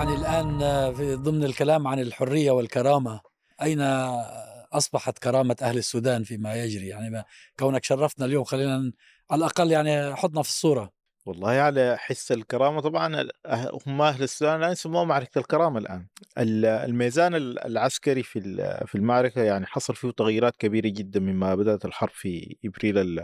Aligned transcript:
يعني 0.00 0.14
الآن 0.14 0.58
في 0.94 1.14
ضمن 1.14 1.44
الكلام 1.44 1.86
عن 1.86 1.98
الحرية 1.98 2.50
والكرامة 2.50 3.20
أين 3.62 3.80
أصبحت 4.72 5.18
كرامة 5.18 5.56
أهل 5.62 5.78
السودان 5.78 6.24
فيما 6.24 6.54
يجري؟ 6.54 6.86
يعني 6.86 7.10
ما 7.10 7.24
كونك 7.58 7.84
شرفتنا 7.84 8.26
اليوم 8.26 8.44
خلينا 8.44 8.92
على 9.30 9.38
الأقل 9.38 9.70
يعني 9.70 10.16
حطنا 10.16 10.42
في 10.42 10.48
الصورة. 10.48 10.92
والله 11.26 11.50
على 11.50 11.96
حس 11.98 12.32
الكرامة 12.32 12.80
طبعا 12.80 13.28
هم 13.86 14.02
أهل 14.02 14.22
السودان 14.22 14.58
الآن 14.58 14.72
يسموها 14.72 15.04
معركة 15.04 15.38
الكرامة 15.38 15.78
الآن. 15.78 16.06
الميزان 16.38 17.34
العسكري 17.34 18.22
في 18.22 18.40
في 18.86 18.94
المعركة 18.94 19.42
يعني 19.42 19.66
حصل 19.66 19.94
فيه 19.94 20.10
تغييرات 20.10 20.56
كبيرة 20.56 20.88
جدا 20.88 21.20
مما 21.20 21.54
بدأت 21.54 21.84
الحرب 21.84 22.12
في 22.12 22.56
إبريل 22.64 23.20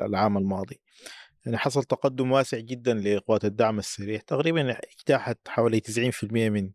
العام 0.00 0.38
الماضي. 0.38 0.80
يعني 1.46 1.58
حصل 1.58 1.84
تقدم 1.84 2.32
واسع 2.32 2.58
جدا 2.58 2.94
لقوات 2.94 3.44
الدعم 3.44 3.78
السريع 3.78 4.20
تقريبا 4.20 4.70
اجتاحت 4.70 5.38
حوالي 5.48 5.80
90% 5.80 6.24
من 6.50 6.70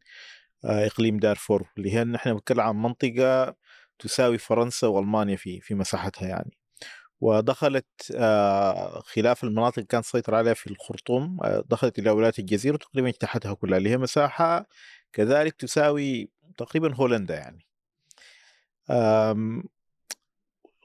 إقليم 0.66 1.18
دارفور 1.18 1.70
اللي 1.78 1.94
هي 1.94 2.04
نحن 2.04 2.34
بنتكلم 2.34 2.60
عن 2.60 2.76
منطقة 2.76 3.56
تساوي 4.00 4.38
فرنسا 4.38 4.88
وألمانيا 4.88 5.36
في 5.36 5.62
في 5.62 5.76
مساحتها 5.76 6.28
يعني. 6.28 6.58
ودخلت 7.22 7.86
خلاف 9.06 9.44
المناطق 9.44 9.78
اللي 9.78 9.88
كانت 9.88 10.06
تسيطر 10.06 10.36
عليها 10.36 10.54
في 10.54 10.68
الخرطوم 10.68 11.38
دخلت 11.70 12.00
إلى 12.00 12.10
ولاية 12.10 12.34
الجزيرة 12.40 12.78
تقريبا 12.78 13.10
اجتاحتها 13.10 13.54
كلها 13.54 13.78
اللي 13.78 13.90
هي 13.90 13.98
مساحة 13.98 14.68
كذلك 15.14 15.54
تساوي 15.56 16.30
تقريبا 16.58 16.94
هولندا 16.96 17.36
يعني. 17.36 17.66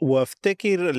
وافتكر 0.03 0.93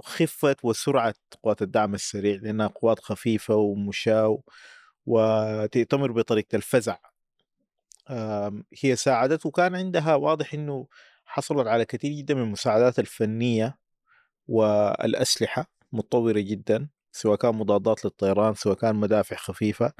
خفة 0.00 0.56
وسرعة 0.62 1.14
قوات 1.42 1.62
الدعم 1.62 1.94
السريع 1.94 2.40
لأنها 2.42 2.66
قوات 2.66 3.00
خفيفة 3.00 3.54
ومشاة 3.54 4.42
وتأتمر 5.06 6.12
بطريقة 6.12 6.56
الفزع 6.56 6.96
هي 8.82 8.96
ساعدت 8.96 9.46
وكان 9.46 9.74
عندها 9.74 10.14
واضح 10.14 10.54
أنه 10.54 10.86
حصلت 11.24 11.66
على 11.66 11.84
كثير 11.84 12.12
جدا 12.12 12.34
من 12.34 12.42
المساعدات 12.42 12.98
الفنية 12.98 13.78
والأسلحة 14.48 15.70
متطورة 15.92 16.40
جدا 16.40 16.88
سواء 17.12 17.36
كان 17.36 17.54
مضادات 17.54 18.04
للطيران 18.04 18.54
سواء 18.54 18.76
كان 18.76 18.96
مدافع 18.96 19.36
خفيفة 19.36 19.92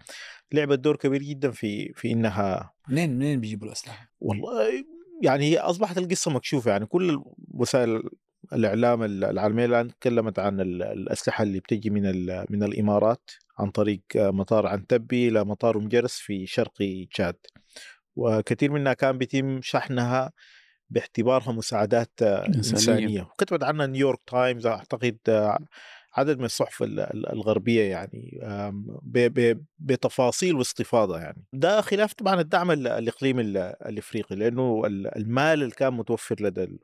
لعبت 0.52 0.78
دور 0.78 0.96
كبير 0.96 1.22
جدا 1.22 1.50
في 1.50 1.92
في 1.92 2.12
إنها 2.12 2.72
منين 2.88 3.10
منين 3.10 3.40
بيجيبوا 3.40 3.66
الأسلحة؟ 3.66 4.10
والله 4.20 4.84
يعني 5.22 5.44
هي 5.44 5.58
أصبحت 5.58 5.98
القصة 5.98 6.30
مكشوفة 6.30 6.70
يعني 6.70 6.86
كل 6.86 7.24
وسائل 7.54 8.02
الإعلام 8.52 9.02
العالمية 9.02 9.64
الآن 9.64 9.88
تكلمت 9.88 10.38
عن 10.38 10.60
الأسلحة 10.60 11.42
اللي 11.42 11.60
بتجي 11.60 11.90
من 11.90 12.02
من 12.50 12.62
الإمارات 12.62 13.30
عن 13.58 13.70
طريق 13.70 14.02
مطار 14.16 14.66
عنتبي 14.66 15.28
إلى 15.28 15.44
مطار 15.44 15.78
مجرس 15.78 16.14
في 16.18 16.46
شرق 16.46 16.72
تشاد. 17.12 17.36
وكثير 18.16 18.70
منها 18.72 18.92
كان 18.92 19.18
بيتم 19.18 19.60
شحنها 19.62 20.32
باعتبارها 20.90 21.52
مساعدات 21.52 22.22
إنسانية, 22.22 22.58
إنسانية. 22.58 23.22
وكتبت 23.22 23.62
عنها 23.62 23.86
نيويورك 23.86 24.20
تايمز 24.26 24.66
أعتقد 24.66 25.18
عدد 26.16 26.38
من 26.38 26.44
الصحف 26.44 26.82
الغربية 27.32 27.82
يعني 27.82 28.40
بتفاصيل 29.78 30.56
واستفاضة 30.56 31.18
يعني. 31.18 31.44
ده 31.52 31.80
خلاف 31.80 32.12
طبعا 32.12 32.40
الدعم 32.40 32.70
الإقليمي 32.70 33.42
الإفريقي 33.42 34.36
لأنه 34.36 34.82
المال 34.86 35.62
اللي 35.62 35.70
كان 35.74 35.92
متوفر 35.92 36.36
لدى 36.40 36.78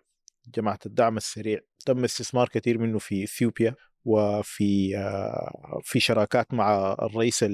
جماعة 0.46 0.78
الدعم 0.86 1.16
السريع. 1.16 1.60
تم 1.86 2.04
استثمار 2.04 2.48
كثير 2.48 2.78
منه 2.78 2.98
في 2.98 3.24
إثيوبيا 3.24 3.74
وفي 4.04 4.96
آه، 4.96 5.80
في 5.84 6.00
شراكات 6.00 6.54
مع 6.54 6.96
الرئيس 7.02 7.44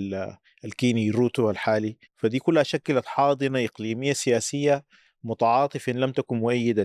الكيني 0.64 1.10
روتو 1.10 1.50
الحالي. 1.50 1.96
فدي 2.16 2.38
كلها 2.38 2.62
شكلت 2.62 3.06
حاضنة 3.06 3.64
إقليمية 3.64 4.12
سياسية 4.12 4.84
متعاطفة 5.24 5.92
إن 5.92 5.96
لم 5.98 6.12
تكن 6.12 6.36
مؤيدة 6.36 6.84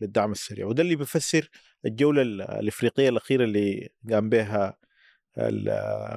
للدعم 0.00 0.32
السريع. 0.32 0.66
وده 0.66 0.82
اللي 0.82 0.96
بيفسر 0.96 1.50
الجولة 1.86 2.22
الإفريقية 2.22 3.08
الأخيرة 3.08 3.44
اللي 3.44 3.88
قام 4.10 4.28
بها 4.28 4.76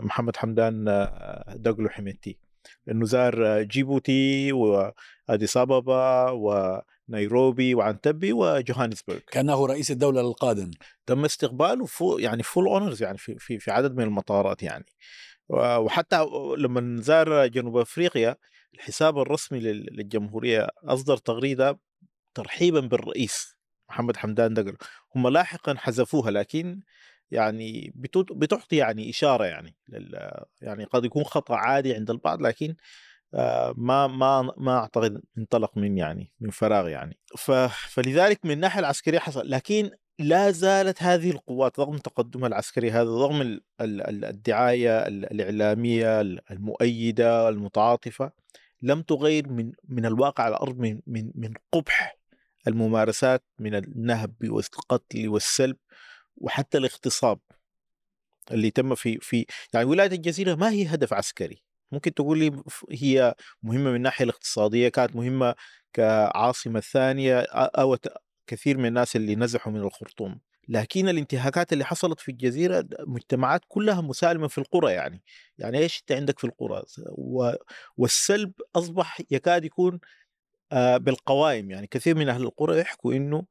محمد 0.02 0.38
حمدان 0.38 0.88
آه، 0.88 1.56
دقلو 1.56 1.90
حميتي 1.90 2.38
لأنه 2.88 3.06
زار 3.06 3.62
جيبوتي 3.64 4.52
وأديس 5.30 5.58
أبابا 5.58 6.30
و 6.32 6.80
نيروبي 7.10 7.76
وعنتبي 7.76 8.34
وجوهانسبرغ. 8.34 9.20
كأنه 9.32 9.66
رئيس 9.66 9.92
الدولة 9.92 10.22
القادم 10.22 10.72
تم 11.06 11.26
استقباله 11.26 11.86
full 11.86 12.18
يعني 12.18 12.44
full 12.44 12.68
honors 12.68 13.04
يعني 13.04 13.18
في, 13.18 13.36
في 13.40 13.60
في 13.60 13.72
عدد 13.72 13.96
من 13.96 14.04
المطارات 14.04 14.64
يعني. 14.64 14.86
وحتى 15.50 16.26
لما 16.58 17.02
زار 17.02 17.48
جنوب 17.48 17.78
أفريقيا 17.78 18.36
الحساب 18.74 19.20
الرسمي 19.20 19.60
للجمهورية 19.60 20.68
أصدر 20.84 21.18
تغريدة 21.18 21.80
ترحيبا 22.34 22.80
بالرئيس 22.80 23.58
محمد 23.90 24.18
حمدان 24.18 24.54
دقلو 24.54 24.78
هم 25.16 25.28
لاحقا 25.28 25.76
حذفوها 25.78 26.32
لكن 26.32 26.82
يعني 27.32 27.94
بتعطي 28.32 28.76
يعني 28.76 29.10
إشارة 29.10 29.46
يعني 29.46 29.76
يعني 30.62 30.84
قد 30.84 31.06
يكون 31.06 31.24
خطأ 31.24 31.56
عادي 31.56 31.94
عند 31.94 32.10
البعض 32.10 32.42
لكن 32.42 32.76
ما 33.78 34.08
ما 34.08 34.54
ما 34.58 34.78
أعتقد 34.78 35.22
انطلق 35.38 35.78
من 35.78 35.98
يعني 35.98 36.32
من 36.40 36.50
فراغ 36.50 36.88
يعني. 36.88 37.18
فلذلك 37.90 38.46
من 38.46 38.52
الناحية 38.52 38.80
العسكرية 38.80 39.20
حصل 39.20 39.50
لكن 39.50 39.92
لا 40.20 40.52
زالت 40.52 41.04
هذه 41.04 41.32
القوات 41.32 41.80
رغم 41.80 41.98
تقدمها 41.98 42.48
العسكري 42.48 42.92
هذا 42.92 43.10
رغم 43.10 43.60
الدعاية 43.82 45.08
الإعلامية 45.08 46.22
المؤيدة 46.22 47.50
المتعاطفة 47.50 48.32
لم 48.82 49.02
تغير 49.02 49.50
من 49.50 49.72
من 49.88 50.06
الواقع 50.06 50.44
على 50.44 50.56
الأرض 50.56 50.78
من 50.78 51.02
من 51.08 51.32
من 51.36 51.54
قبح 51.72 52.18
الممارسات 52.68 53.44
من 53.60 53.76
النهب 53.76 54.34
والقتل 54.44 55.28
والسلب 55.30 55.78
وحتى 56.38 56.78
الاغتصاب 56.78 57.40
اللي 58.52 58.72
تم 58.72 58.96
في 58.96 59.18
في 59.22 59.46
يعني 59.74 59.86
ولاية 59.86 60.12
الجزيرة 60.12 60.56
ما 60.56 60.70
هي 60.70 60.86
هدف 60.88 61.14
عسكري. 61.14 61.64
ممكن 61.92 62.14
تقول 62.14 62.40
لي 62.40 62.64
هي 62.92 63.36
مهمة 63.64 63.90
من 63.90 63.96
الناحية 63.96 64.26
الاقتصادية 64.26 64.90
كانت 64.90 65.16
مهمة 65.16 65.56
كعاصمة 65.94 66.80
ثانية 66.80 67.40
أو 67.52 67.98
كثير 68.48 68.78
من 68.78 68.86
الناس 68.86 69.16
اللي 69.16 69.36
نزحوا 69.36 69.74
من 69.74 69.80
الخرطوم. 69.80 70.40
لكن 70.70 71.10
الانتهاكات 71.10 71.74
اللي 71.74 71.86
حصلت 71.86 72.20
في 72.20 72.32
الجزيرة 72.32 72.86
مجتمعات 73.00 73.62
كلها 73.68 74.02
مسالمة 74.02 74.48
في 74.48 74.58
القرى 74.58 74.94
يعني. 74.94 75.24
يعني 75.58 75.78
إيش 75.78 76.00
أنت 76.00 76.12
عندك 76.12 76.40
في 76.40 76.48
القرى؟ 76.48 76.84
والسلب 77.98 78.52
أصبح 78.76 79.22
يكاد 79.32 79.66
يكون 79.66 80.00
بالقوائم 80.74 81.72
يعني. 81.72 81.88
كثير 81.88 82.16
من 82.16 82.30
أهل 82.30 82.44
القرى 82.44 82.80
يحكوا 82.80 83.14
إنه 83.14 83.46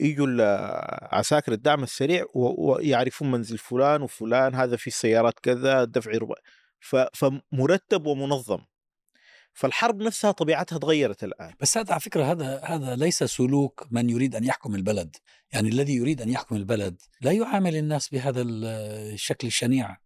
يجوا 0.00 0.26
عساكر 1.16 1.52
الدعم 1.52 1.82
السريع 1.82 2.24
ويعرفون 2.34 3.30
منزل 3.30 3.58
فلان 3.58 4.02
وفلان 4.02 4.54
هذا 4.54 4.76
في 4.76 4.90
سيارات 4.90 5.38
كذا 5.38 5.84
دفع 5.84 6.12
فمرتب 7.12 8.06
ومنظم. 8.06 8.58
فالحرب 9.52 10.02
نفسها 10.02 10.30
طبيعتها 10.30 10.78
تغيرت 10.78 11.24
الآن. 11.24 11.54
بس 11.60 11.78
هذا 11.78 11.92
على 11.92 12.00
فكرة 12.00 12.24
هذا 12.24 12.60
هذا 12.64 12.96
ليس 12.96 13.22
سلوك 13.22 13.86
من 13.90 14.10
يريد 14.10 14.36
أن 14.36 14.44
يحكم 14.44 14.74
البلد. 14.74 15.16
يعني 15.52 15.68
الذي 15.68 15.94
يريد 15.94 16.22
أن 16.22 16.28
يحكم 16.28 16.56
البلد 16.56 17.02
لا 17.20 17.32
يعامل 17.32 17.76
الناس 17.76 18.08
بهذا 18.08 18.42
الشكل 18.42 19.46
الشنيع. 19.46 19.96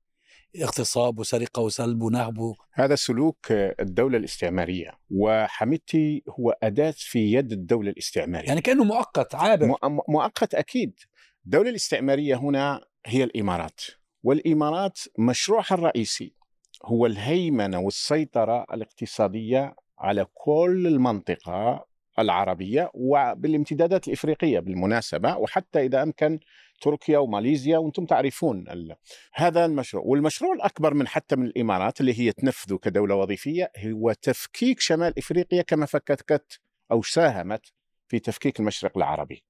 اغتصاب 0.62 1.18
وسرقة 1.18 1.62
وسلب 1.62 2.02
ونهب 2.02 2.54
هذا 2.72 2.94
سلوك 2.94 3.52
الدولة 3.52 4.18
الاستعمارية. 4.18 4.90
وحميدتي 5.10 6.24
هو 6.28 6.50
أداة 6.62 6.94
في 6.96 7.32
يد 7.32 7.52
الدولة 7.52 7.90
الاستعمارية. 7.90 8.48
يعني 8.48 8.60
كأنه 8.60 8.84
مؤقت 8.84 9.34
عابر. 9.34 9.76
مؤقت 10.08 10.54
أكيد. 10.54 11.00
الدولة 11.44 11.70
الاستعمارية 11.70 12.34
هنا 12.34 12.84
هي 13.06 13.24
الإمارات. 13.24 13.80
والإمارات 14.22 14.98
مشروعها 15.18 15.74
الرئيسي. 15.74 16.34
هو 16.84 17.06
الهيمنة 17.06 17.78
والسيطرة 17.78 18.66
الاقتصادية 18.72 19.74
على 19.98 20.26
كل 20.34 20.86
المنطقة 20.86 21.86
العربية 22.18 22.90
وبالامتدادات 22.94 24.08
الإفريقية 24.08 24.60
بالمناسبة 24.60 25.36
وحتى 25.36 25.80
إذا 25.86 26.02
أمكن 26.02 26.38
تركيا 26.80 27.18
وماليزيا 27.18 27.78
وأنتم 27.78 28.06
تعرفون 28.06 28.64
هذا 29.34 29.64
المشروع 29.64 30.04
والمشروع 30.06 30.52
الأكبر 30.52 30.94
من 30.94 31.08
حتى 31.08 31.36
من 31.36 31.46
الإمارات 31.46 32.00
اللي 32.00 32.20
هي 32.20 32.32
تنفذه 32.32 32.76
كدولة 32.76 33.14
وظيفية 33.14 33.72
هو 33.78 34.12
تفكيك 34.12 34.80
شمال 34.80 35.18
إفريقيا 35.18 35.62
كما 35.62 35.86
فككت 35.86 36.60
أو 36.90 37.02
ساهمت 37.02 37.72
في 38.08 38.18
تفكيك 38.18 38.60
المشرق 38.60 38.96
العربي. 38.96 39.44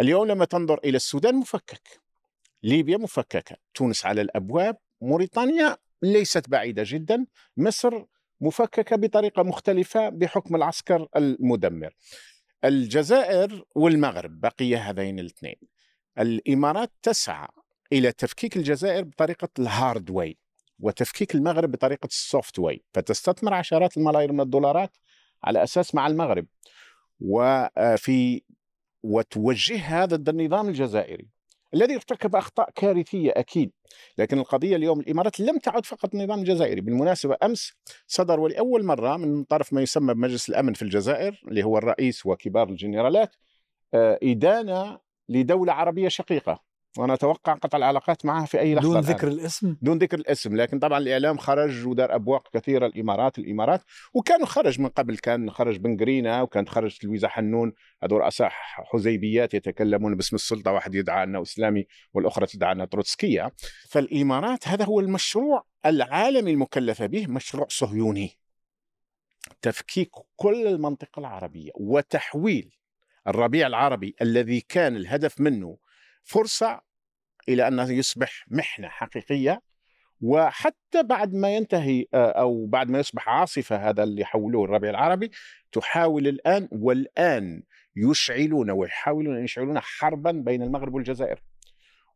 اليوم 0.00 0.26
لما 0.26 0.44
تنظر 0.44 0.80
إلى 0.84 0.96
السودان 0.96 1.34
مفكك 1.34 2.00
ليبيا 2.62 2.96
مفككة، 2.96 3.56
تونس 3.74 4.06
على 4.06 4.20
الأبواب، 4.20 4.76
موريتانيا 5.00 5.76
ليست 6.02 6.48
بعيدة 6.48 6.82
جدا. 6.86 7.26
مصر 7.56 8.04
مفككة 8.40 8.96
بطريقة 8.96 9.42
مختلفة 9.42 10.08
بحكم 10.08 10.56
العسكر 10.56 11.08
المدمر. 11.16 11.94
الجزائر 12.64 13.64
والمغرب 13.74 14.40
بقي 14.40 14.76
هذين 14.76 15.18
الاثنين. 15.18 15.56
الإمارات 16.18 16.92
تسعى 17.02 17.48
إلى 17.92 18.12
تفكيك 18.12 18.56
الجزائر 18.56 19.04
بطريقة 19.04 19.48
ال 19.58 19.68
hard 19.68 20.10
way 20.10 20.38
وتفكيك 20.80 21.34
المغرب 21.34 21.70
بطريقة 21.70 22.06
ال 22.06 22.16
soft 22.16 22.58
way 22.58 22.84
فتستثمر 22.94 23.54
عشرات 23.54 23.96
الملايين 23.96 24.32
من 24.32 24.40
الدولارات 24.40 24.96
على 25.44 25.62
أساس 25.62 25.94
مع 25.94 26.06
المغرب. 26.06 26.46
وفي 27.20 28.42
وتوجهها 29.02 30.04
ضد 30.04 30.28
النظام 30.28 30.68
الجزائري 30.68 31.28
الذي 31.74 31.94
ارتكب 31.94 32.36
أخطاء 32.36 32.70
كارثية 32.74 33.32
أكيد 33.36 33.72
لكن 34.18 34.38
القضية 34.38 34.76
اليوم 34.76 35.00
الإمارات 35.00 35.40
لم 35.40 35.58
تعد 35.58 35.86
فقط 35.86 36.14
النظام 36.14 36.38
الجزائري 36.38 36.80
بالمناسبة 36.80 37.36
أمس 37.42 37.72
صدر 38.06 38.40
ولأول 38.40 38.84
مرة 38.84 39.16
من 39.16 39.44
طرف 39.44 39.72
ما 39.72 39.82
يسمى 39.82 40.14
بمجلس 40.14 40.48
الأمن 40.48 40.72
في 40.72 40.82
الجزائر 40.82 41.42
اللي 41.48 41.62
هو 41.62 41.78
الرئيس 41.78 42.26
وكبار 42.26 42.68
الجنرالات 42.68 43.36
آه، 43.94 44.18
إدانة 44.22 44.98
لدولة 45.28 45.72
عربية 45.72 46.08
شقيقة. 46.08 46.67
وأنا 46.98 47.14
أتوقع 47.14 47.54
قطع 47.54 47.78
العلاقات 47.78 48.26
معها 48.26 48.46
في 48.46 48.60
أي 48.60 48.74
لحظة 48.74 48.88
دون 48.88 48.98
الآن. 48.98 49.14
ذكر 49.14 49.28
الاسم؟ 49.28 49.76
دون 49.82 49.98
ذكر 49.98 50.18
الاسم 50.18 50.56
لكن 50.56 50.78
طبعا 50.78 50.98
الإعلام 50.98 51.38
خرج 51.38 51.86
ودار 51.86 52.14
أبواق 52.14 52.48
كثيرة 52.52 52.86
الإمارات 52.86 53.38
الإمارات 53.38 53.82
وكانوا 54.14 54.46
خرج 54.46 54.80
من 54.80 54.88
قبل 54.88 55.16
كان 55.16 55.50
خرج 55.50 55.76
بن 55.76 55.96
قرينه 55.96 56.42
وكانت 56.42 56.68
خرج 56.68 56.98
تلويزه 56.98 57.28
حنون. 57.28 57.72
هذول 58.02 58.20
رؤساء 58.20 58.48
حزيبيات 58.92 59.54
يتكلمون 59.54 60.14
باسم 60.14 60.36
السلطة 60.36 60.72
واحد 60.72 60.94
يدعى 60.94 61.24
أنه 61.24 61.42
إسلامي 61.42 61.86
والأخرى 62.12 62.46
تدعى 62.46 62.72
أنها 62.72 62.86
تروتسكية. 62.86 63.52
فالإمارات 63.88 64.68
هذا 64.68 64.84
هو 64.84 65.00
المشروع 65.00 65.64
العالمي 65.86 66.50
المكلفه 66.50 67.06
به 67.06 67.26
مشروع 67.26 67.66
صهيوني. 67.70 68.38
تفكيك 69.62 70.10
كل 70.36 70.66
المنطقة 70.66 71.20
العربية 71.20 71.70
وتحويل 71.74 72.70
الربيع 73.28 73.66
العربي 73.66 74.14
الذي 74.22 74.60
كان 74.60 74.96
الهدف 74.96 75.40
منه 75.40 75.78
فرصة 76.24 76.87
إلى 77.48 77.68
أنه 77.68 77.90
يصبح 77.90 78.44
محنة 78.50 78.88
حقيقية 78.88 79.62
وحتى 80.20 81.02
بعد 81.02 81.34
ما 81.34 81.56
ينتهي 81.56 82.06
آه، 82.14 82.30
أو 82.30 82.66
بعد 82.66 82.90
ما 82.90 82.98
يصبح 82.98 83.28
عاصفة 83.28 83.76
هذا 83.76 84.02
اللي 84.02 84.24
حولوه 84.24 84.64
الربيع 84.64 84.90
العربي 84.90 85.30
تحاول 85.72 86.28
الآن 86.28 86.68
والآن 86.72 87.62
يشعلون 87.96 88.70
ويحاولون 88.70 89.36
أن 89.36 89.44
يشعلون 89.44 89.80
حربا 89.80 90.32
بين 90.32 90.62
المغرب 90.62 90.94
والجزائر. 90.94 91.42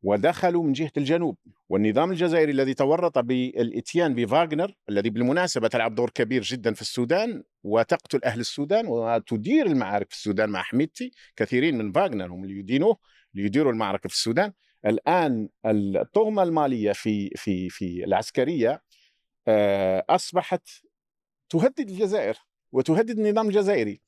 ودخلوا 0.02 0.64
من 0.64 0.72
جهة 0.72 0.92
الجنوب. 0.96 1.38
والنظام 1.68 2.10
الجزائري 2.10 2.52
الذي 2.52 2.74
تورط 2.74 3.18
بالإتيان 3.18 4.14
بفاغنر 4.14 4.74
الذي 4.88 5.10
بالمناسبة 5.10 5.68
تلعب 5.68 5.94
دور 5.94 6.10
كبير 6.10 6.42
جدا 6.42 6.74
في 6.74 6.82
السودان 6.82 7.42
وتقتل 7.62 8.20
أهل 8.24 8.40
السودان 8.40 8.86
وتدير 8.86 9.66
المعارك 9.66 10.10
في 10.10 10.16
السودان 10.16 10.50
مع 10.50 10.62
حميدتي. 10.62 11.10
كثيرين 11.36 11.78
من 11.78 11.92
فاغنر 11.92 12.26
هم 12.26 12.44
اللي 12.44 12.58
يدينوه 12.58 12.98
ليديروا 13.34 13.72
المعركة 13.72 14.08
في 14.08 14.14
السودان. 14.14 14.52
الآن 14.86 15.48
الطغمة 15.66 16.42
المالية 16.42 16.92
في 16.92 17.30
في 17.36 17.68
في 17.68 18.04
العسكرية 18.04 18.82
آه، 19.48 20.04
أصبحت 20.10 20.68
تهدد 21.48 21.90
الجزائر 21.90 22.38
وتهدد 22.72 23.18
النظام 23.18 23.48
الجزائري 23.48 24.00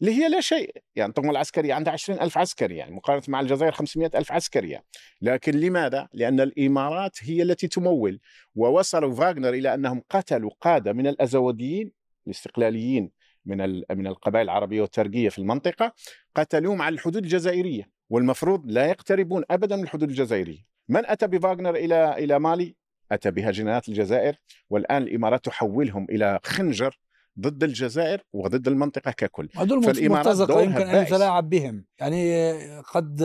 اللي 0.00 0.12
هي 0.12 0.28
لا 0.28 0.40
شيء 0.40 0.76
يعني 0.96 1.08
الطغمة 1.08 1.30
العسكرية 1.30 1.74
عندها 1.74 1.92
20 1.92 2.20
ألف 2.20 2.38
عسكري 2.38 2.76
يعني 2.76 2.94
مقارنة 2.94 3.22
مع 3.28 3.40
الجزائر 3.40 3.72
500 3.72 4.10
ألف 4.14 4.32
عسكري 4.32 4.70
يعني. 4.70 4.86
لكن 5.22 5.52
لماذا؟ 5.52 6.08
لأن 6.12 6.40
الإمارات 6.40 7.16
هي 7.22 7.42
التي 7.42 7.68
تمول 7.68 8.20
ووصلوا 8.54 9.14
فاغنر 9.14 9.48
إلى 9.48 9.74
أنهم 9.74 10.02
قتلوا 10.10 10.50
قادة 10.60 10.92
من 10.92 11.06
الأزوديين 11.06 11.92
الاستقلاليين 12.26 13.10
من 13.46 13.82
من 13.90 14.06
القبائل 14.06 14.44
العربية 14.44 14.80
والترقية 14.80 15.28
في 15.28 15.38
المنطقة 15.38 15.92
قتلوهم 16.34 16.82
على 16.82 16.94
الحدود 16.94 17.24
الجزائرية 17.24 17.99
والمفروض 18.10 18.62
لا 18.66 18.86
يقتربون 18.86 19.42
ابدا 19.50 19.76
من 19.76 19.82
الحدود 19.82 20.08
الجزائرية. 20.08 20.58
من 20.88 21.06
أتى 21.06 21.26
بفاغنر 21.26 21.74
إلى 21.74 22.18
إلى 22.18 22.38
مالي؟ 22.38 22.76
أتى 23.12 23.30
بها 23.30 23.50
جنايات 23.50 23.88
الجزائر 23.88 24.36
والآن 24.70 25.02
الإمارات 25.02 25.44
تحولهم 25.44 26.06
إلى 26.10 26.40
خنجر 26.44 26.98
ضد 27.40 27.64
الجزائر 27.64 28.22
وضد 28.32 28.68
المنطقة 28.68 29.10
ككل. 29.10 29.48
هذول 29.56 30.08
مرتزقة 30.08 30.62
يمكن 30.62 30.82
أن 30.82 31.02
يتلاعب 31.02 31.50
بهم. 31.50 31.84
يعني 31.98 32.50
قد 32.80 33.22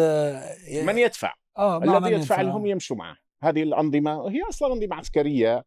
من 0.83 0.97
يدفع؟ 0.97 1.33
آه 1.57 1.83
الذي 1.83 2.13
يدفع 2.13 2.41
لهم 2.41 2.65
يمشوا 2.65 2.95
معه. 2.95 3.17
هذه 3.43 3.63
الأنظمة 3.63 4.29
هي 4.29 4.41
أصلا 4.49 4.73
أنظمة 4.73 4.95
عسكرية 4.95 5.65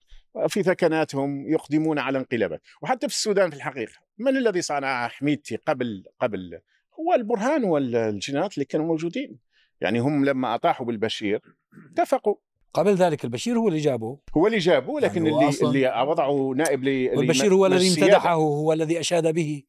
في 0.48 0.62
ثكناتهم 0.62 1.48
يقدمون 1.48 1.98
على 1.98 2.18
انقلابات. 2.18 2.62
وحتى 2.82 3.08
في 3.08 3.14
السودان 3.14 3.50
في 3.50 3.56
الحقيقة 3.56 3.92
من 4.18 4.36
الذي 4.36 4.62
صنع 4.62 5.08
حميدتي 5.08 5.56
قبل 5.56 6.04
قبل 6.20 6.60
هو 7.00 7.14
البرهان 7.14 7.64
والجنات 7.64 8.54
اللي 8.54 8.64
كانوا 8.64 8.86
موجودين. 8.86 9.38
يعني 9.80 9.98
هم 9.98 10.24
لما 10.24 10.54
أطاحوا 10.54 10.86
بالبشير 10.86 11.40
اتفقوا. 11.92 12.34
قبل 12.74 12.94
ذلك 12.94 13.24
البشير 13.24 13.58
هو 13.58 13.68
اللي 13.68 13.78
جابه 13.78 14.18
هو 14.36 14.46
اللي 14.46 14.58
جابه 14.58 15.00
لكن 15.00 15.26
يعني 15.26 15.48
اللي 15.48 15.88
اللي 15.88 16.04
وضعوا 16.10 16.54
نائب 16.54 16.84
لي 16.84 17.10
والبشير 17.10 17.54
هو 17.54 17.66
الذي 17.66 17.88
امتدحه 17.88 18.32
هو 18.32 18.72
الذي 18.72 19.00
أشاد 19.00 19.34
به. 19.34 19.62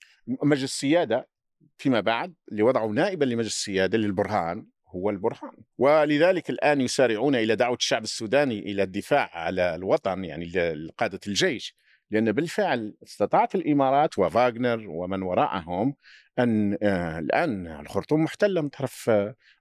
مجلس 0.44 0.64
السيادة 0.64 1.30
فيما 1.78 2.00
بعد 2.00 2.34
اللي 2.52 2.64
وضعوا 2.64 2.94
نائبا 2.94 3.26
لمجلس 3.26 3.54
السيادة 3.54 3.98
للبرهان 3.98 4.66
هو 4.96 5.10
البرهان. 5.10 5.58
ولذلك 5.78 6.50
الآن 6.50 6.82
يسارعون 6.82 7.36
إلى 7.36 7.56
دعوة 7.56 7.76
الشعب 7.76 8.04
السوداني 8.04 8.60
إلى 8.60 8.84
الدفاع 8.84 9.30
على 9.34 9.76
الوطن 9.76 10.26
يعني 10.26 10.52
قادة 10.98 11.20
الجيش. 11.28 11.76
لأن 12.12 12.32
بالفعل 12.32 12.96
استطاعت 13.04 13.56
الإمارات 13.56 14.20
وفاغنر 14.20 14.86
ومن 14.90 15.22
وراءهم 15.24 15.96
أن 16.40 16.78
آه، 16.84 17.20
الآن 17.20 17.68
الخرطوم 17.68 18.24
محتلة 18.24 18.62
من 18.62 18.70
طرف 18.70 19.10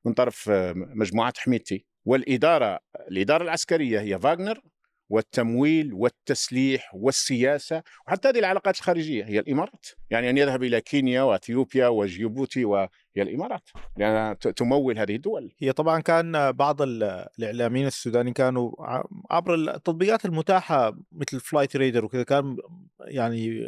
من 0.05 0.13
طرف 0.13 0.51
مجموعات 0.75 1.39
حميدتي. 1.39 1.87
والإدارة 2.05 2.81
الإدارة 3.11 3.43
العسكرية 3.45 4.01
هي 4.01 4.19
فاغنر 4.19 4.61
والتمويل 5.09 5.95
والتسليح 5.95 6.95
والسياسة 6.95 7.83
وحتى 8.07 8.29
هذه 8.29 8.39
العلاقات 8.39 8.77
الخارجية 8.77 9.25
هي 9.25 9.39
الإمارات. 9.39 9.87
يعني 10.11 10.31
أن 10.31 10.39
يذهب 10.39 10.63
إلى 10.63 10.81
كينيا 10.81 11.23
وأثيوبيا 11.23 11.89
وجيبوتي 11.89 12.65
وهي 12.65 12.89
الامارات 13.17 13.71
لانها 13.97 14.35
تمول 14.35 14.99
هذه 14.99 15.15
الدول. 15.17 15.55
هي 15.59 15.73
طبعا 15.73 16.01
كان 16.01 16.53
بعض 16.53 16.83
الإعلاميين 16.83 17.87
السودانيين 17.87 18.35
كانوا 18.35 18.73
عبر 19.31 19.55
التطبيقات 19.55 20.25
المتاحة 20.25 20.99
مثل 21.13 21.41
Flight 21.41 21.77
Radar 21.77 22.05
وكذا 22.05 22.23
كان 22.23 22.57
يعني 23.01 23.65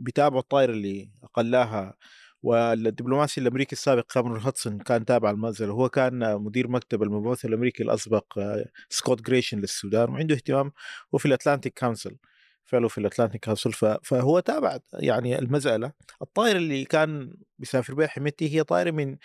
بيتابعوا 0.00 0.40
الطائرة 0.40 0.72
اللي 0.72 1.10
اقلاها 1.22 1.94
والدبلوماسي 2.44 3.40
الأمريكي 3.40 3.72
السابق 3.72 4.06
كاميرون 4.12 4.40
هدسون 4.40 4.78
كان 4.78 5.04
تابع 5.04 5.30
المنزل 5.30 5.70
وهو 5.70 5.88
كان 5.88 6.36
مدير 6.40 6.68
مكتب 6.68 7.02
المبعوث 7.02 7.44
الأمريكي 7.44 7.82
الأسبق 7.82 8.38
آه، 8.38 8.64
سكوت 8.88 9.22
جريشن 9.22 9.58
للسودان 9.58 10.10
وعنده 10.10 10.34
اهتمام 10.34 10.72
هو 11.14 11.18
في 11.18 11.26
ال 11.26 11.32
Atlantic 11.32 11.78
Council 11.78 12.16
fellow 12.64 12.88
في 12.88 12.98
ال 12.98 13.03
Atlantic 13.03 13.44
Council. 13.44 13.72
فهو 14.02 14.40
تابع 14.40 14.78
يعني 14.92 15.38
المساله 15.38 15.92
الطائرة 16.22 16.56
اللي 16.56 16.84
كان 16.84 17.34
بيسافر 17.58 17.94
بها 17.94 18.06
حميتي 18.06 18.54
هي 18.54 18.64
طائرة 18.64 18.90
من 18.90 19.16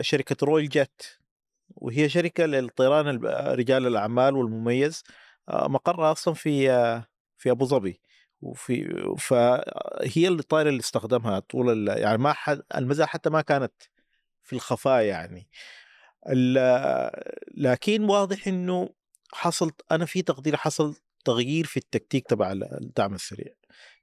شركة 0.00 0.36
رويل 0.46 0.68
جيت 0.68 1.02
وهي 1.68 2.08
شركة 2.08 2.46
للطيران 2.46 3.06
رجال 3.54 3.86
الأعمال 3.86 4.36
والمميز 4.36 5.02
آه، 5.48 5.68
مقرها 5.68 6.12
أصلا 6.12 6.34
في 6.34 6.70
آه، 6.70 7.06
في 7.38 7.50
أبو 7.50 7.64
ظبي. 7.64 8.00
وفي 8.42 9.04
فهي 9.18 10.28
الطائره 10.28 10.68
اللي 10.68 10.80
استخدمها 10.80 11.38
طول 11.38 11.88
يعني 11.88 12.18
ما 12.18 12.32
حد 12.32 12.62
المزاح 12.76 13.08
حتى 13.08 13.30
ما 13.30 13.40
كانت 13.40 13.72
في 14.42 14.52
الخفاء 14.52 15.02
يعني. 15.02 15.48
لكن 17.56 18.04
واضح 18.04 18.48
إنه 18.48 18.88
حصل 19.32 19.72
أنا 19.92 20.04
في 20.04 20.22
تقدير 20.22 20.56
حصل 20.56 20.96
تغيير 21.24 21.66
في 21.66 21.76
التكتيك 21.76 22.26
تبع 22.26 22.52
الدعم 22.52 23.14
السريع. 23.14 23.54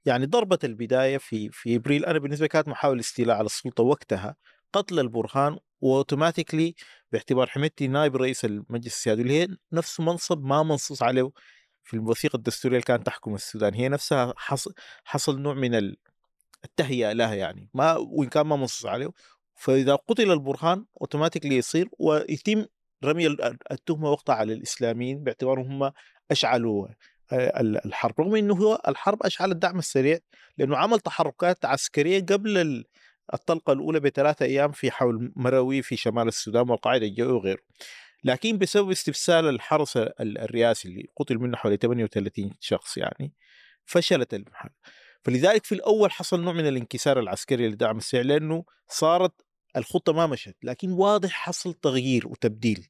يعني 0.04 0.26
ضربة 0.26 0.58
البداية 0.64 1.18
في 1.18 1.50
في 1.52 1.76
إبريل 1.76 2.04
أنا 2.04 2.18
بالنسبة 2.18 2.44
لي 2.44 2.48
كانت 2.48 2.68
محاولة 2.68 3.00
استيلاء 3.00 3.36
على 3.36 3.46
السلطة 3.46 3.82
وقتها 3.82 4.36
قتل 4.72 4.98
البرهان 5.00 5.58
وأوتوماتيكلي 5.80 6.74
باعتبار 7.12 7.46
حميدتي 7.46 7.86
نائب 7.86 8.16
رئيس 8.16 8.44
المجلس 8.44 8.86
السيادي 8.86 9.22
اللي 9.22 9.42
هي 9.42 9.48
نفس 9.72 10.00
منصب 10.00 10.44
ما 10.44 10.62
منصوص 10.62 11.02
عليه 11.02 11.30
في 11.88 11.94
الوثيقة 11.94 12.36
الدستورية 12.36 12.76
اللي 12.76 12.84
كانت 12.84 13.06
تحكم 13.06 13.34
السودان 13.34 13.74
هي 13.74 13.88
نفسها 13.88 14.34
حصل, 14.36 14.74
حصل 15.04 15.40
نوع 15.40 15.54
من 15.54 15.94
التهيئة 16.64 17.12
لها 17.12 17.34
يعني 17.34 17.68
ما 17.74 17.96
وإن 17.96 18.28
كان 18.28 18.46
ما 18.46 18.56
منصوص 18.56 18.86
عليه. 18.86 19.08
فإذا 19.54 19.94
قتل 19.94 20.32
البرهان 20.32 20.84
أوتوماتيكلي 21.00 21.56
يصير 21.56 21.88
ويتم 21.98 22.64
رمي 23.04 23.26
التهمة 23.70 24.10
وقتها 24.10 24.34
على 24.34 24.52
الإسلاميين 24.52 25.24
باعتبارهم 25.24 25.82
هم 25.82 25.92
أشعلوا 26.30 26.88
آه، 27.32 27.60
الحرب 27.60 28.20
رغم 28.20 28.36
أنه 28.36 28.54
هو 28.54 28.82
الحرب 28.88 29.22
أشعل 29.22 29.50
الدعم 29.50 29.78
السريع 29.78 30.18
لأنه 30.58 30.76
عمل 30.76 31.00
تحركات 31.00 31.64
عسكرية 31.64 32.20
قبل 32.20 32.84
الطلقة 33.34 33.72
الأولى 33.72 34.00
بثلاثة 34.00 34.46
أيام 34.46 34.72
في 34.72 34.90
حول 34.90 35.32
مروي 35.36 35.82
في 35.82 35.96
شمال 35.96 36.28
السودان 36.28 36.70
والقاعدة 36.70 37.06
الجوية 37.06 37.32
وغيره. 37.32 37.62
لكن 38.24 38.58
بسبب 38.58 38.90
استفسال 38.90 39.48
الحرس 39.48 39.96
الرئاسي 40.20 40.88
اللي 40.88 41.06
قتل 41.16 41.38
منه 41.38 41.56
حوالي 41.56 41.76
38 41.76 42.50
شخص 42.60 42.96
يعني 42.96 43.32
فشلت 43.84 44.34
المحاولة 44.34 44.74
فلذلك 45.22 45.64
في 45.64 45.74
الأول 45.74 46.10
حصل 46.12 46.40
نوع 46.42 46.52
من 46.52 46.68
الانكسار 46.68 47.20
العسكري 47.20 47.68
لدعم 47.68 47.96
السعر 47.98 48.22
لأنه 48.22 48.64
صارت 48.88 49.32
الخطة 49.76 50.12
ما 50.12 50.26
مشت. 50.26 50.56
لكن 50.62 50.90
واضح 50.92 51.30
حصل 51.30 51.74
تغيير 51.74 52.28
وتبديل 52.28 52.88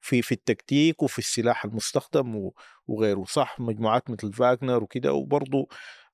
في 0.00 0.22
في 0.22 0.32
التكتيك 0.32 1.02
وفي 1.02 1.18
السلاح 1.18 1.64
المستخدم 1.64 2.50
وغيره. 2.86 3.24
صح 3.28 3.60
مجموعات 3.60 4.10
مثل 4.10 4.32
فاغنر 4.32 4.82
وكده 4.82 5.12
وبرضه 5.12 5.68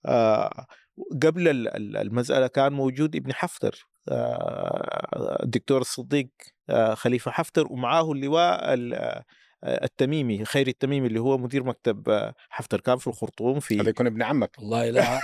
آه 0.07 0.67
قبل 1.23 1.49
ال- 1.49 1.69
ال- 1.69 1.97
المسألة 1.97 2.47
كان 2.47 2.73
موجود 2.73 3.17
ابن 3.17 3.33
حفتر 3.33 3.89
آه 4.09 5.39
الدكتور 5.43 5.81
الصديق. 5.81 6.29
آه 6.71 6.95
خليفة 6.95 7.31
حفتر 7.31 7.67
ومعاه 7.73 8.13
اللواء 8.13 8.75
ال- 8.75 8.95
آه، 9.65 9.85
التميمي 9.85 10.45
خير 10.45 10.69
التميمي 10.69 11.07
اللي 11.07 11.21
هو 11.21 11.39
مدير 11.39 11.65
مكتب 11.65 12.09
آه، 12.09 12.35
حفتر 12.51 12.81
كان 12.81 12.97
في 12.99 13.07
الخرطوم 13.07 13.51
هذا 13.53 13.61
في 13.61 13.75
يكون 13.89 14.07
ابن 14.07 14.23
عمك. 14.23 14.51
والله 14.59 14.91
لا 14.91 15.21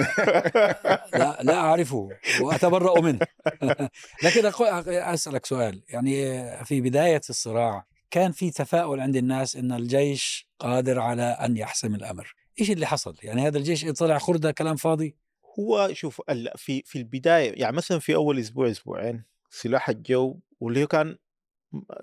لا 1.14 1.38
لا 1.42 1.54
أعرفه 1.54 2.08
وأتبرأ 2.40 3.00
منه. 3.00 3.18
لكن 4.24 4.50
أقول- 4.52 4.88
أسألك 4.88 5.46
سؤال 5.46 5.82
يعني 5.88 6.46
في 6.64 6.80
بداية 6.80 7.20
الصراع 7.30 7.86
كان 8.10 8.32
في 8.32 8.50
تفاؤل 8.50 9.00
عند 9.00 9.16
الناس 9.16 9.56
إن 9.56 9.72
الجيش 9.72 10.48
قادر 10.58 10.98
على 11.00 11.22
أن 11.22 11.56
يحسم 11.56 11.94
الأمر. 11.94 12.34
إيش 12.60 12.70
اللي 12.70 12.86
حصل؟ 12.86 13.16
يعني 13.22 13.46
هذا 13.46 13.58
الجيش 13.58 13.84
طلع 13.84 14.18
خردة 14.18 14.50
كلام 14.52 14.76
فاضي؟ 14.76 15.16
هو 15.58 15.88
شوف 15.92 16.22
في 16.56 16.82
في 16.86 16.98
البداية 16.98 17.60
يعني 17.62 17.76
مثلا 17.76 17.98
في 17.98 18.14
أول 18.14 18.38
أسبوع 18.38 18.70
أسبوعين 18.70 19.24
سلاح 19.50 19.88
الجو 19.88 20.38
واللي 20.60 20.82
هو 20.82 20.86
كان 20.86 21.16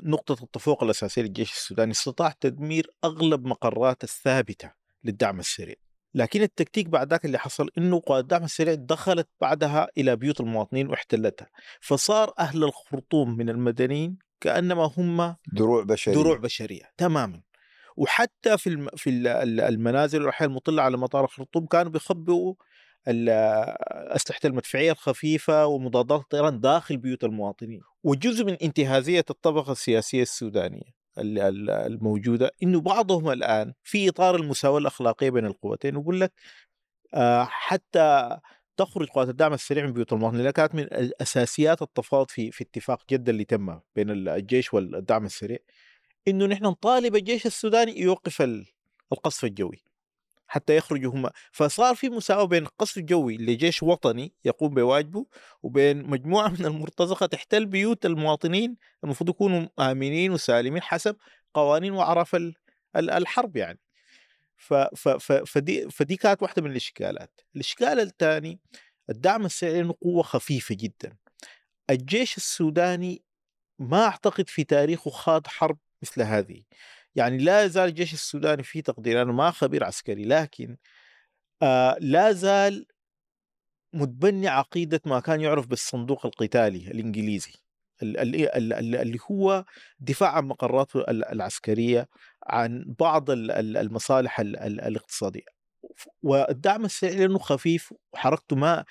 نقطة 0.04 0.44
التفوق 0.44 0.84
الأساسية 0.84 1.22
للجيش 1.22 1.52
السوداني 1.52 1.92
استطاع 1.92 2.34
تدمير 2.42 2.88
أغلب 3.04 3.46
مقرات 3.46 4.04
الثابتة 4.04 4.72
للدعم 5.04 5.40
السريع. 5.40 5.76
لكن 6.16 6.42
التكتيك 6.42 6.88
بعد 6.88 7.10
ذاك 7.10 7.26
اللي 7.26 7.40
حصل 7.40 7.70
إنه 7.78 8.02
قوات 8.06 8.24
الدعم 8.24 8.44
السريع 8.44 8.74
دخلت 8.74 9.30
بعدها 9.42 9.88
إلى 9.98 10.16
بيوت 10.16 10.42
المواطنين 10.42 10.88
واحتلتها. 10.88 11.50
فصار 11.82 12.34
أهل 12.40 12.64
الخرطوم 12.64 13.38
من 13.38 13.50
المدنيين 13.50 14.18
كأنما 14.42 14.92
هم 14.98 15.36
دروع 15.54 15.84
بشرية. 15.84 16.16
دروع 16.16 16.38
بشرية 16.38 16.92
تماما. 16.98 17.42
وحتى 17.98 18.58
في 18.58 18.68
الم... 18.68 18.88
في 18.98 19.10
ال- 19.10 19.28
ال- 19.28 19.62
المنازل 19.62 20.22
والاحياء 20.22 20.50
المطلة 20.50 20.84
على 20.84 20.98
مطار 20.98 21.24
الخرطوم 21.24 21.66
كانوا 21.66 21.92
بيخبئوا 21.92 22.54
ال- 23.08 23.30
أسلحة 24.16 24.40
المدفعية 24.46 24.92
الخفيفة 24.92 25.66
ومضادات 25.66 26.20
الطيران 26.22 26.60
داخل 26.60 26.98
بيوت 26.98 27.24
المواطنين. 27.24 27.82
وجزء 28.04 28.46
من 28.46 28.54
انتهازية 28.54 29.26
الطبقة 29.30 29.72
السياسية 29.72 30.22
السودانية 30.22 30.82
ال- 31.18 31.40
ال- 31.40 31.70
الموجودة 31.70 32.52
إنه 32.64 32.82
بعضهم 32.82 33.30
الآن 33.30 33.74
في 33.84 34.10
إطار 34.10 34.36
المساواة 34.36 34.78
الأخلاقية 34.78 35.30
بين 35.30 35.46
القوتين. 35.46 35.96
يقول 35.96 36.22
لك 36.22 36.34
آه، 37.14 37.44
حتى 37.44 38.38
تخرج 38.78 39.08
قوات 39.08 39.30
الدعم 39.30 39.54
السريع 39.54 39.86
من 39.86 39.94
بيوت 39.94 40.14
المواطنين 40.14 40.50
كانت 40.50 40.76
من 40.76 40.88
أساسيات 41.22 41.82
التفاوض 41.82 42.30
في 42.30 42.52
في 42.52 42.64
اتفاق 42.64 43.02
جده 43.12 43.32
اللي 43.32 43.46
تم 43.46 43.80
بين 43.96 44.10
الجيش 44.30 44.74
والدعم 44.74 45.26
السريع 45.26 45.58
إنه 46.28 46.46
نحن 46.46 46.64
نطالب 46.66 47.16
الجيش 47.16 47.46
السوداني 47.46 48.00
يوقف 48.02 48.42
ال- 48.42 48.66
القصف 49.14 49.46
الجوي. 49.46 49.84
حتى 50.54 50.78
يخرجوا 50.78 51.14
هم 51.14 51.30
فصار 51.52 51.96
في 51.96 52.10
مساواه 52.10 52.46
بين 52.46 52.64
القصف 52.64 52.98
الجوي 52.98 53.38
لجيش 53.38 53.84
وطني 53.84 54.34
يقوم 54.46 54.74
بواجبه 54.74 55.26
وبين 55.64 56.10
مجموعة 56.10 56.48
من 56.48 56.66
المرتزقة 56.66 57.26
تحتل 57.26 57.66
بيوت 57.66 58.06
المواطنين 58.06 58.78
المفروض 59.04 59.30
يكونوا 59.30 59.68
آمنين 59.80 60.32
وسالمين 60.32 60.82
حسب 60.82 61.16
قوانين 61.54 61.94
ال- 62.96 63.10
الحرب 63.10 63.58
يعني. 63.58 63.80
ف 64.58 64.74
ف 64.74 65.10
ف 65.10 65.32
فدي 65.32 65.90
فدي 65.90 66.16
كانت 66.16 66.44
واحدة 66.44 66.62
من 66.62 66.72
الإشكالات. 66.72 67.42
الإشكال 67.56 68.00
الثاني 68.00 68.60
الدعم 69.10 69.46
السريع 69.46 69.74
لأنه 69.74 69.96
قوة 70.02 70.24
خفيفة 70.24 70.76
جدا. 70.76 71.18
الجيش 71.90 72.38
السوداني 72.38 73.24
ما 73.80 74.06
أعتقد 74.06 74.50
في 74.50 74.64
تاريخه 74.64 75.12
خاض 75.12 75.48
حرب 75.48 75.78
مثل 76.02 76.22
هذه. 76.22 76.64
يعني 77.16 77.38
لا 77.38 77.64
يزال 77.64 77.90
الجيش 77.90 78.14
السوداني 78.14 78.64
في 78.64 78.82
تقدير 78.82 79.22
أنا 79.22 79.32
ما 79.32 79.52
خبير 79.52 79.84
عسكري 79.84 80.26
لكن 80.26 80.78
آه 81.62 81.98
لا 82.00 82.32
زال 82.32 82.86
متبني 83.94 84.48
عقيدة 84.48 85.02
ما 85.06 85.20
كان 85.20 85.42
يعرف 85.42 85.68
بالصندوق 85.68 86.26
القتالي 86.26 86.92
الإنجليزي 86.92 87.54
ال- 88.04 88.18
ال- 88.18 88.36
ال- 88.36 88.74
ال- 88.74 88.96
اللي 88.96 89.18
هو 89.32 89.66
دفاع 90.00 90.30
عن 90.38 90.46
مقراته 90.46 91.02
ال- 91.02 91.26
العسكرية 91.26 92.08
عن 92.48 92.96
بعض 93.00 93.30
ال- 93.30 93.52
ال- 93.52 93.78
المصالح 93.78 94.40
ال- 94.40 94.58
ال- 94.60 94.82
الاقتصادية. 94.82 95.46
والدعم 96.24 96.86
السريع 96.86 97.20
لأنه 97.20 97.40
خفيف 97.40 97.94
وحركته 98.14 98.56
ما 98.56 98.86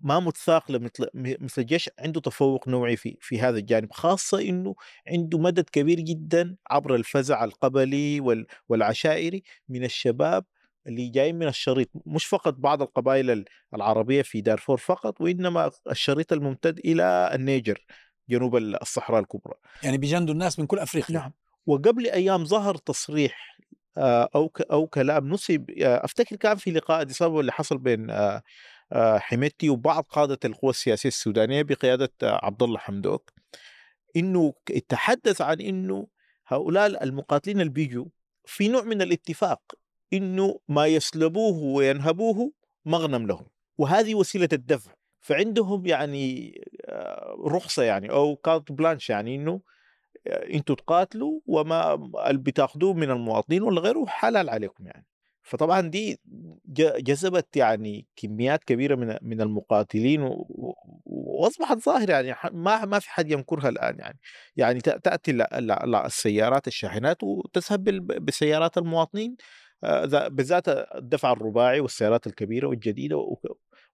ما 0.00 0.20
متثاقله 0.20 0.78
مثل 0.78 1.08
مثل 1.14 1.62
الجيش 1.62 1.90
عنده 1.98 2.20
تفوق 2.20 2.68
نوعي 2.68 2.96
في 2.96 3.16
في 3.20 3.40
هذا 3.40 3.58
الجانب 3.58 3.92
خاصة 3.92 4.40
إنه 4.40 4.74
عنده 5.08 5.38
مدد 5.38 5.64
كبير 5.70 6.00
جدا 6.00 6.56
عبر 6.70 6.94
الفزع 6.94 7.44
القبلي 7.44 8.20
وال- 8.20 8.46
والعشائري 8.68 9.42
من 9.68 9.84
الشباب 9.84 10.44
اللي 10.86 11.08
جايين 11.08 11.38
من 11.38 11.48
الشريط 11.48 11.88
مش 12.06 12.26
فقط 12.26 12.54
بعض 12.54 12.82
القبائل 12.82 13.30
ال- 13.30 13.44
العربية 13.74 14.22
في 14.22 14.40
دارفور 14.40 14.76
فقط 14.76 15.20
وإنما 15.20 15.70
الشريط 15.90 16.32
الممتد 16.32 16.78
إلى 16.78 17.30
النيجر 17.34 17.84
جنوب 18.30 18.56
الصحراء 18.56 19.20
الكبرى. 19.20 19.54
يعني 19.82 19.98
بيجندوا 19.98 20.34
الناس 20.34 20.58
من 20.58 20.66
كل 20.66 20.78
أفريقيا. 20.78 21.16
نعم. 21.16 21.32
وقبل 21.66 22.06
أيام 22.10 22.44
ظهر 22.44 22.74
تصريح 22.74 23.58
آه، 23.98 24.28
أو 24.34 24.52
أو 24.72 24.86
كلام 24.86 25.28
نسب 25.32 25.70
آه، 25.70 26.04
أفتكر 26.04 26.36
كان 26.36 26.56
في 26.56 26.70
لقاء 26.70 27.00
اديس 27.00 27.22
اللي 27.22 27.52
حصل 27.52 27.78
بين 27.78 28.10
آه، 28.92 29.18
حميتي 29.18 29.70
وبعض 29.70 30.04
قادة 30.04 30.38
القوى 30.44 30.70
السياسية 30.70 31.08
السودانية 31.08 31.62
بقيادة 31.62 32.12
آه، 32.22 32.40
عبد 32.44 32.62
الله 32.62 32.78
حمدوك 32.78 33.30
إنه 34.16 34.52
ك- 34.66 34.72
تحدث 34.88 35.40
عن 35.40 35.60
إنه 35.60 36.06
هؤلاء 36.46 37.04
المقاتلين 37.04 37.60
اللي 37.60 37.72
بيجوا 37.72 38.04
في 38.44 38.68
نوع 38.68 38.82
من 38.82 39.02
الاتفاق 39.02 39.60
إنه 40.12 40.60
ما 40.68 40.86
يسلبوه 40.86 41.58
وينهبوه 41.62 42.52
مغنم 42.84 43.26
لهم 43.26 43.46
وهذه 43.78 44.14
وسيلة 44.14 44.48
الدفع. 44.52 44.92
فعندهم 45.20 45.86
يعني 45.86 46.54
آه، 46.84 47.36
رخصة 47.46 47.82
يعني 47.82 48.10
أو 48.10 48.36
كارت 48.36 48.72
بلانش 48.72 49.10
يعني 49.10 49.34
إنه 49.34 49.60
إنتوا 50.26 50.74
تقاتلوا 50.74 51.40
وما 51.46 51.94
اللي 52.26 52.42
بتاخذوه 52.42 52.92
من 52.94 53.10
المواطنين 53.10 53.62
ولا 53.62 53.80
غيره 53.80 54.04
حلال 54.06 54.50
عليكم 54.50 54.86
يعني. 54.86 55.06
فطبعا 55.48 55.80
دي 55.80 56.20
جذبت 56.98 57.56
يعني 57.56 58.06
كميات 58.16 58.64
كبيرة 58.64 58.94
من 58.94 59.16
من 59.22 59.40
المقاتلين 59.40 60.20
وأصبحت 61.06 61.78
ظاهرة 61.78 62.12
يعني 62.12 62.50
ما 62.52 62.84
ما 62.84 62.98
في 62.98 63.10
حد 63.10 63.30
ينكرها 63.30 63.68
الآن 63.68 63.98
يعني. 63.98 64.18
يعني 64.56 64.80
تأتي 64.80 65.30
ال- 65.30 65.54
ال- 65.54 65.94
السيارات 65.94 66.66
الشاحنات 66.66 67.22
وتذهب 67.22 67.84
بسيارات 68.24 68.78
المواطنين 68.78 69.36
آه، 69.84 70.04
ذا- 70.04 70.28
بالذات 70.28 70.68
الدفع 70.68 71.32
الرباعي 71.32 71.80
والسيارات 71.80 72.26
الكبيرة 72.26 72.66
والجديدة 72.66 73.36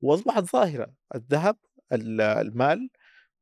وأصبحت 0.01 0.43
ظاهرة. 0.53 0.95
الذهب 1.15 1.57
ال- 1.93 2.21
المال 2.21 2.89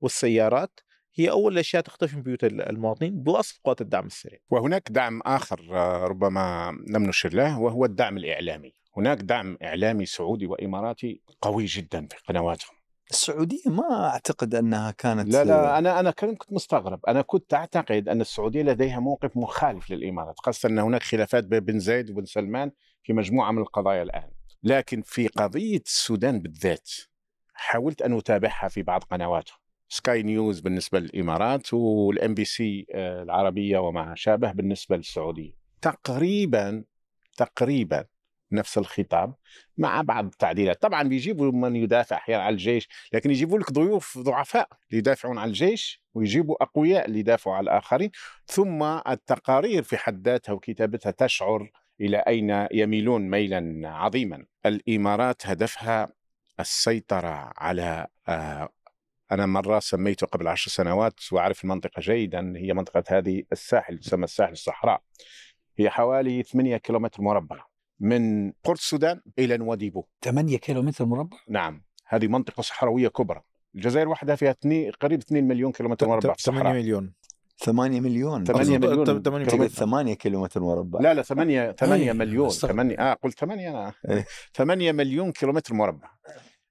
والسيارات 0.01 0.81
هي 1.15 1.31
أول 1.31 1.59
أشياء 1.59 1.83
تختفي 1.83 2.17
من 2.17 2.23
بيوت 2.23 2.45
المواطنين 2.45 3.23
بواسطه 3.23 3.61
قوات 3.65 3.81
الدعم 3.81 4.07
السريع. 4.07 4.39
وهناك 4.51 4.93
دعم 4.93 5.21
آخر 5.27 5.67
آه، 5.71 6.05
ربما 6.05 6.73
لم 6.89 7.03
نشر 7.03 7.35
له 7.35 7.61
وهو 7.61 7.85
الدعم 7.85 8.17
الإعلامي. 8.17 8.75
هناك 8.97 9.19
دعم 9.19 9.57
إعلامي 9.63 10.07
سعودي 10.07 10.47
وإماراتي 10.47 11.21
قوي 11.43 11.65
جدا 11.65 12.07
في 12.11 12.17
قنواتهم. 12.29 12.77
السعودية 13.11 13.63
ما 13.67 14.09
أعتقد 14.09 14.55
أنها 14.55 14.91
كانت 14.91 15.33
لا 15.33 15.45
لا 15.45 15.79
أنا 15.79 16.01
أنا 16.01 16.11
كنت 16.11 16.53
مستغرب. 16.53 17.07
أنا 17.09 17.23
كنت 17.23 17.55
أعتقد 17.55 18.09
أن 18.09 18.21
السعودية 18.21 18.63
لديها 18.63 19.01
موقف 19.01 19.37
مخالف 19.37 19.91
للإمارات 19.91 20.35
خاصة 20.39 20.69
أن 20.69 20.79
هناك 20.79 21.03
خلافات 21.03 21.45
بين 21.45 21.61
بن 21.61 21.79
زايد 21.79 22.11
وبن 22.11 22.25
سلمان 22.25 22.71
في 23.03 23.13
مجموعة 23.13 23.51
من 23.53 23.59
القضايا 23.59 24.03
الآن. 24.03 24.31
لكن 24.63 25.03
في 25.03 25.29
قضية 25.29 25.83
السودان 25.87 26.41
بالذات 26.41 26.91
حاولت 27.55 28.03
أن 28.03 28.17
أتابعها 28.19 28.69
في 28.69 28.83
بعض 28.83 29.03
قنواتهم. 29.05 29.62
سكاي 29.93 30.23
نيوز 30.23 30.61
بالنسبة 30.61 30.99
للإمارات 30.99 31.75
وال 31.75 32.35
MBC 32.35 32.87
العربية 32.95 33.79
وما 33.79 34.15
شابه 34.17 34.53
بالنسبة 34.53 34.97
للسعودية. 34.97 35.53
تقريبا 35.83 36.85
تقريبا 37.37 38.05
نفس 38.53 38.79
الخطاب 38.79 39.35
مع 39.79 40.03
بعض 40.03 40.25
التعديلات. 40.25 40.83
طبعا 40.83 41.03
بيجيبوا 41.03 41.53
من 41.53 41.77
يدافع 41.77 42.17
أحيانا 42.17 42.43
عن 42.43 42.53
الجيش 42.53 42.89
لكن 43.13 43.31
يجيبوا 43.31 43.59
لك 43.59 43.73
ضيوف 43.73 44.19
ضعفاء 44.19 44.69
ليدافعون 44.91 45.39
عن 45.39 45.49
الجيش 45.49 46.03
ويجيبوا 46.15 46.63
أقوياء 46.63 47.11
ليدافعوا 47.11 47.57
عن 47.57 47.63
الآخرين. 47.63 48.11
ثم 48.47 48.83
التقارير 48.83 49.83
في 49.83 49.97
حد 49.97 50.29
ذاتها 50.29 50.53
وكتابتها 50.53 51.11
تشعر 51.11 51.71
إلى 52.01 52.17
أين 52.17 52.67
يميلون 52.73 53.31
ميلا 53.31 53.89
عظيما. 53.89 54.45
الإمارات 54.67 55.47
هدفها 55.47 56.13
السيطرة 56.61 57.53
على 57.57 58.07
أنا 59.33 59.47
مرة 59.47 59.79
سميته 59.79 60.27
قبل 60.27 60.49
عشر 60.49 60.71
سنوات 60.71 61.21
وأعرف 61.33 61.65
المنطقة 61.65 62.01
جيدا 62.01 62.53
هي 62.57 62.75
منطقة 62.75 63.05
هذه 63.09 63.43
الساحل 63.53 63.99
تسمى 63.99 64.25
الساحل 64.25 64.53
الصحراء. 64.53 65.03
هي 65.79 65.91
حوالي 65.91 66.43
8 66.43 66.77
كيلومتر 66.77 67.23
مربع 67.23 67.65
من 68.01 68.51
قرط 68.65 68.79
السودان 68.79 69.21
إلى 69.39 69.57
نواديبو. 69.57 70.05
8 70.25 70.59
كيلو 70.59 70.83
متر 70.83 71.05
مربع؟ 71.05 71.37
نعم 71.49 71.85
هذه 72.07 72.27
منطقة 72.27 72.61
صحراوية 72.61 73.09
كبرى. 73.09 73.43
الجزائر 73.75 74.09
وحدها 74.09 74.37
فيها 74.37 74.51
اثنين 74.51 74.91
قريب 74.91 75.21
2 75.21 75.49
مليون 75.49 75.73
كيلومتر 75.73 76.09
مربع 76.09 76.35
8 76.35 76.37
صحراء 76.39 76.73
مليون. 76.75 77.13
8 77.59 78.01
مليون. 78.01 78.45
8 78.45 78.61
أقصد 78.61 78.85
مليون. 78.85 79.05
تم- 79.07 79.23
تمانية 79.23 79.45
قلت 79.45 79.55
مليون. 79.55 79.69
8 79.69 80.15
كيلومتر 80.15 80.61
مربع. 80.61 81.01
لا 81.01 81.15
لا 81.15 81.23
8 81.23 81.73
8 81.73 82.05
إيه، 82.05 82.13
مليون. 82.13 82.47
استغرب. 82.47 82.73
8 82.77 82.99
آه 82.99 83.15
قلت 83.15 83.39
8 83.39 83.71
أنا 83.71 83.93
إيه. 84.11 84.27
8 84.55 84.93
مليون 84.93 85.33
كيلومتر 85.33 85.75
مربع. 85.75 86.11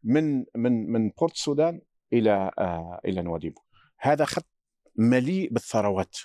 من 0.03 0.45
من 0.55 0.91
من 0.91 1.09
بورت 1.09 1.33
السودان 1.33 1.81
إلى 2.13 2.51
آه 2.59 3.01
إلى 3.05 3.21
نواديبو 3.21 3.61
هذا 3.99 4.25
خط 4.25 4.47
مليء 4.95 5.53
بالثروات. 5.53 6.17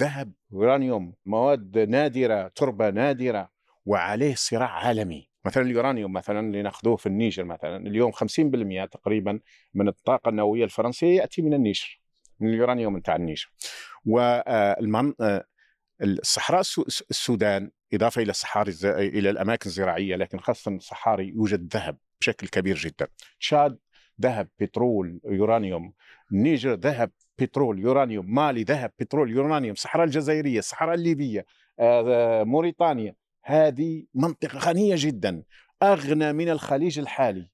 ذهب 0.00 0.32
يورانيوم 0.52 1.14
مواد 1.26 1.78
نادرة 1.78 2.48
تربة 2.48 2.90
نادرة 2.90 3.50
وعليه 3.86 4.34
صراع 4.34 4.68
عالمي. 4.70 5.30
مثلا 5.44 5.62
اليورانيوم 5.62 6.12
مثلا 6.12 6.40
اللي 6.40 6.62
ناخذوه 6.62 6.96
في 6.96 7.06
النيجر 7.06 7.44
مثلا 7.44 7.76
اليوم 7.86 8.12
50% 8.12 8.84
تقريبا 8.90 9.40
من 9.74 9.88
الطاقة 9.88 10.28
النووية 10.28 10.64
الفرنسية 10.64 11.16
يأتي 11.20 11.42
من 11.42 11.54
النيجر 11.54 12.00
من 12.40 12.48
اليورانيوم 12.48 12.98
بتاع 12.98 13.16
النيجر. 13.16 13.52
والمن 14.04 15.12
الصحراء 16.02 16.60
السو- 16.60 16.84
السودان 17.10 17.70
إضافة 17.94 18.22
إلى 18.22 18.30
الصحاري 18.30 18.72
إلى 18.84 19.30
الأماكن 19.30 19.66
الزراعية 19.70 20.16
لكن 20.16 20.38
خاصه 20.38 20.70
الصحاري 20.70 21.28
يوجد 21.28 21.74
ذهب 21.76 21.96
بشكل 22.20 22.48
كبير 22.48 22.76
جدا. 22.76 23.08
تشاد 23.40 23.78
ذهب 24.20 24.48
بترول 24.60 25.20
يورانيوم. 25.24 25.92
النيجر 26.32 26.74
ذهب 26.74 27.10
بترول 27.38 27.78
يورانيوم. 27.78 28.34
مالي 28.34 28.62
ذهب 28.62 28.90
بترول 28.98 29.30
يورانيوم. 29.30 29.72
الصحراء 29.72 30.04
الجزائرية 30.04 30.58
الصحراء 30.58 30.94
الليبية 30.94 31.46
آه، 31.78 32.44
موريتانيا. 32.44 33.14
هذه 33.44 34.04
منطقة 34.14 34.58
غنية 34.58 34.94
جدا 34.98 35.42
أغنى 35.82 36.32
من 36.32 36.48
الخليج 36.48 36.98
الحالي. 36.98 37.50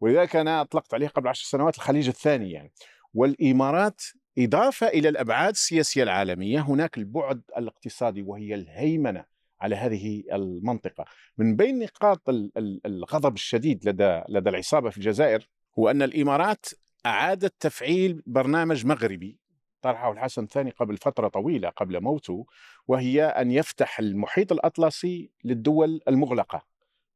ولذلك 0.00 0.36
أنا 0.36 0.60
أطلقت 0.60 0.94
عليه 0.94 1.08
قبل 1.08 1.28
عشر 1.28 1.44
سنوات 1.44 1.74
الخليج 1.74 2.08
الثاني 2.08 2.50
يعني. 2.50 2.72
والإمارات 3.14 4.02
إضافة 4.38 4.86
إلى 4.88 5.08
الأبعاد 5.08 5.50
السياسية 5.52 6.02
العالمية. 6.02 6.60
هناك 6.60 6.98
البعد 6.98 7.42
الاقتصادي 7.58 8.22
وهي 8.22 8.54
الهيمنة 8.54 9.24
على 9.60 9.76
هذه 9.76 10.22
المنطقة. 10.32 11.04
من 11.38 11.56
بين 11.56 11.78
نقاط 11.78 12.28
ال- 12.28 12.52
ال- 12.56 12.80
الغضب 12.86 13.34
الشديد 13.34 13.88
لدى 13.88 14.22
لدى 14.28 14.50
العصابة 14.50 14.90
في 14.90 14.96
الجزائر 14.98 15.48
هو 15.78 15.90
أن 15.90 16.02
الإمارات 16.02 16.66
أعادت 17.06 17.54
تفعيل 17.60 18.22
برنامج 18.26 18.86
مغربي 18.86 19.38
طرحه 19.82 20.12
الحسن 20.12 20.42
الثاني 20.42 20.70
قبل 20.70 20.96
فترة 20.96 21.28
طويلة 21.28 21.68
قبل 21.68 22.00
موته 22.02 22.46
وهي 22.88 23.24
أن 23.24 23.50
يفتح 23.50 23.98
المحيط 23.98 24.52
الأطلسي 24.52 25.30
للدول 25.44 26.00
المغلقة. 26.08 26.62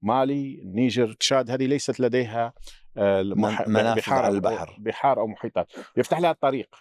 مالي 0.02 0.61
النيجر 0.62 1.12
تشاد 1.12 1.50
هذه 1.50 1.66
ليست 1.66 2.00
لديها 2.00 2.52
آه، 2.97 3.21
المح- 3.21 3.69
بحار 3.97 4.25
على 4.25 4.33
أو- 4.33 4.35
البحر. 4.35 4.76
بحار 4.78 5.21
أو 5.21 5.26
محيطات. 5.26 5.73
يفتح 5.97 6.19
لها 6.21 6.31
الطريق 6.31 6.75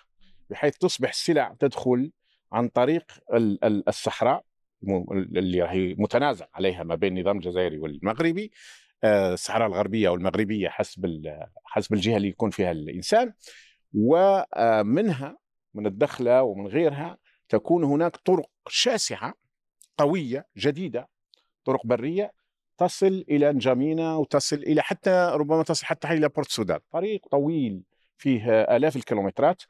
بحيث 0.50 0.78
تصبح 0.78 1.10
السلع 1.10 1.56
تدخل 1.60 2.12
عن 2.52 2.68
طريق 2.68 3.12
ال- 3.34 3.64
ال- 3.66 3.90
الصحراء 3.90 4.44
اللي 5.10 5.64
هي 5.64 5.96
متنازع 5.98 6.46
عليها 6.54 6.84
ما 6.84 6.96
بين 6.96 7.18
النظام 7.18 7.38
الجزائري 7.38 7.78
والمغربي. 7.78 8.52
الصحراء 9.04 9.68
الغربية 9.68 10.08
أو 10.08 10.16
المغربية 10.16 10.70
حسب 10.70 11.24
حسب 11.66 11.94
الجهة 11.94 12.18
اللي 12.18 12.28
يكون 12.28 12.50
فيها 12.50 12.72
الإنسان 12.72 13.34
ومنها 13.94 15.38
من 15.74 15.86
الدخلة 15.86 16.44
ومن 16.44 16.68
غيرها 16.68 17.18
تكون 17.50 17.84
هناك 17.84 18.18
طرق 18.18 18.50
شاسعة 18.68 19.34
قوية 19.98 20.46
جديدة 20.58 21.10
طرق 21.66 21.86
برية 21.86 22.32
تصل 22.78 23.26
إلى 23.30 23.52
نجامينا 23.54 24.16
وتصل 24.16 24.56
إلى 24.56 24.82
حتى 24.82 25.32
ربما 25.34 25.64
تصل 25.64 25.86
حتى 25.86 26.08
إلى 26.08 26.30
بورت 26.30 26.48
السودان 26.48 26.80
طريق 26.92 27.28
طويل 27.32 27.84
فيه 28.18 28.62
آلاف 28.62 28.96
الكيلومترات. 28.96 29.62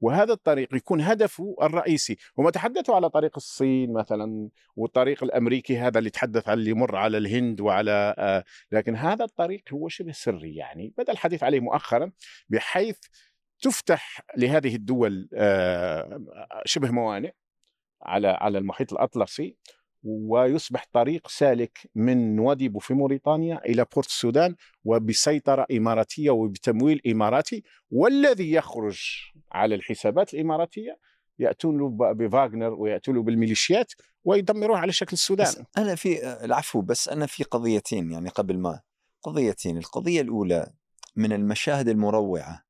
وهذا 0.00 0.32
الطريق 0.32 0.74
يكون 0.74 1.00
هدفه 1.00 1.56
الرئيسي. 1.62 2.16
هم 2.38 2.50
تحدثوا 2.50 2.94
على 2.94 3.10
طريق 3.10 3.32
الصين 3.36 3.92
مثلا 3.92 4.48
والطريق 4.76 5.24
الأمريكي 5.24 5.78
هذا 5.78 5.98
اللي 5.98 6.10
تحدث 6.10 6.48
عن 6.48 6.58
اللي 6.58 6.70
يمر 6.70 6.96
على 6.96 7.18
الهند 7.18 7.60
وعلى 7.60 8.14
آه، 8.18 8.44
لكن 8.72 8.96
هذا 8.96 9.24
الطريق 9.24 9.62
هو 9.72 9.88
شبه 9.88 10.12
سري 10.12 10.54
يعني. 10.54 10.94
بدأ 10.98 11.12
الحديث 11.12 11.42
عليه 11.42 11.60
مؤخرا 11.60 12.12
بحيث 12.48 12.98
تفتح 13.60 14.20
لهذه 14.36 14.74
الدول 14.74 15.28
آه، 15.34 16.20
شبه 16.64 16.90
موانئ 16.90 17.32
على 18.02 18.28
على 18.28 18.58
المحيط 18.58 18.92
الأطلسي. 18.92 19.56
ويصبح 20.06 20.86
طريق 20.92 21.28
سالك 21.28 21.90
من 21.94 22.36
نواديبو 22.36 22.78
في 22.78 22.94
موريتانيا 22.94 23.60
إلى 23.64 23.86
بورت 23.94 24.06
السودان 24.06 24.54
وبسيطرة 24.84 25.66
إماراتية 25.72 26.30
وبتمويل 26.30 27.00
إماراتي 27.06 27.62
والذي 27.90 28.52
يخرج 28.52 29.00
على 29.52 29.74
الحسابات 29.74 30.34
الإماراتية 30.34 30.98
يأتون 31.38 31.78
له 31.78 31.88
بفاغنر 32.12 32.74
ويأتون 32.74 33.14
له 33.14 33.22
بالميليشيات 33.22 33.92
ويدمروه 34.24 34.78
على 34.78 34.92
شكل 34.92 35.12
السودان. 35.12 35.46
بس 35.46 35.62
أنا 35.78 35.94
في 35.94 36.44
العفو 36.44 36.80
بس 36.80 37.08
أنا 37.08 37.26
في 37.26 37.44
قضيتين 37.44 38.10
يعني 38.10 38.28
قبل 38.28 38.58
ما 38.58 38.80
قضيتين. 39.22 39.78
القضية 39.78 40.20
الأولى 40.20 40.72
من 41.16 41.32
المشاهد 41.32 41.88
المروعة 41.88 42.62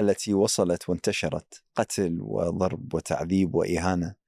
التي 0.00 0.34
وصلت 0.34 0.88
وانتشرت 0.88 1.62
قتل 1.74 2.18
وضرب 2.20 2.94
وتعذيب 2.94 3.54
وإهانة. 3.54 4.21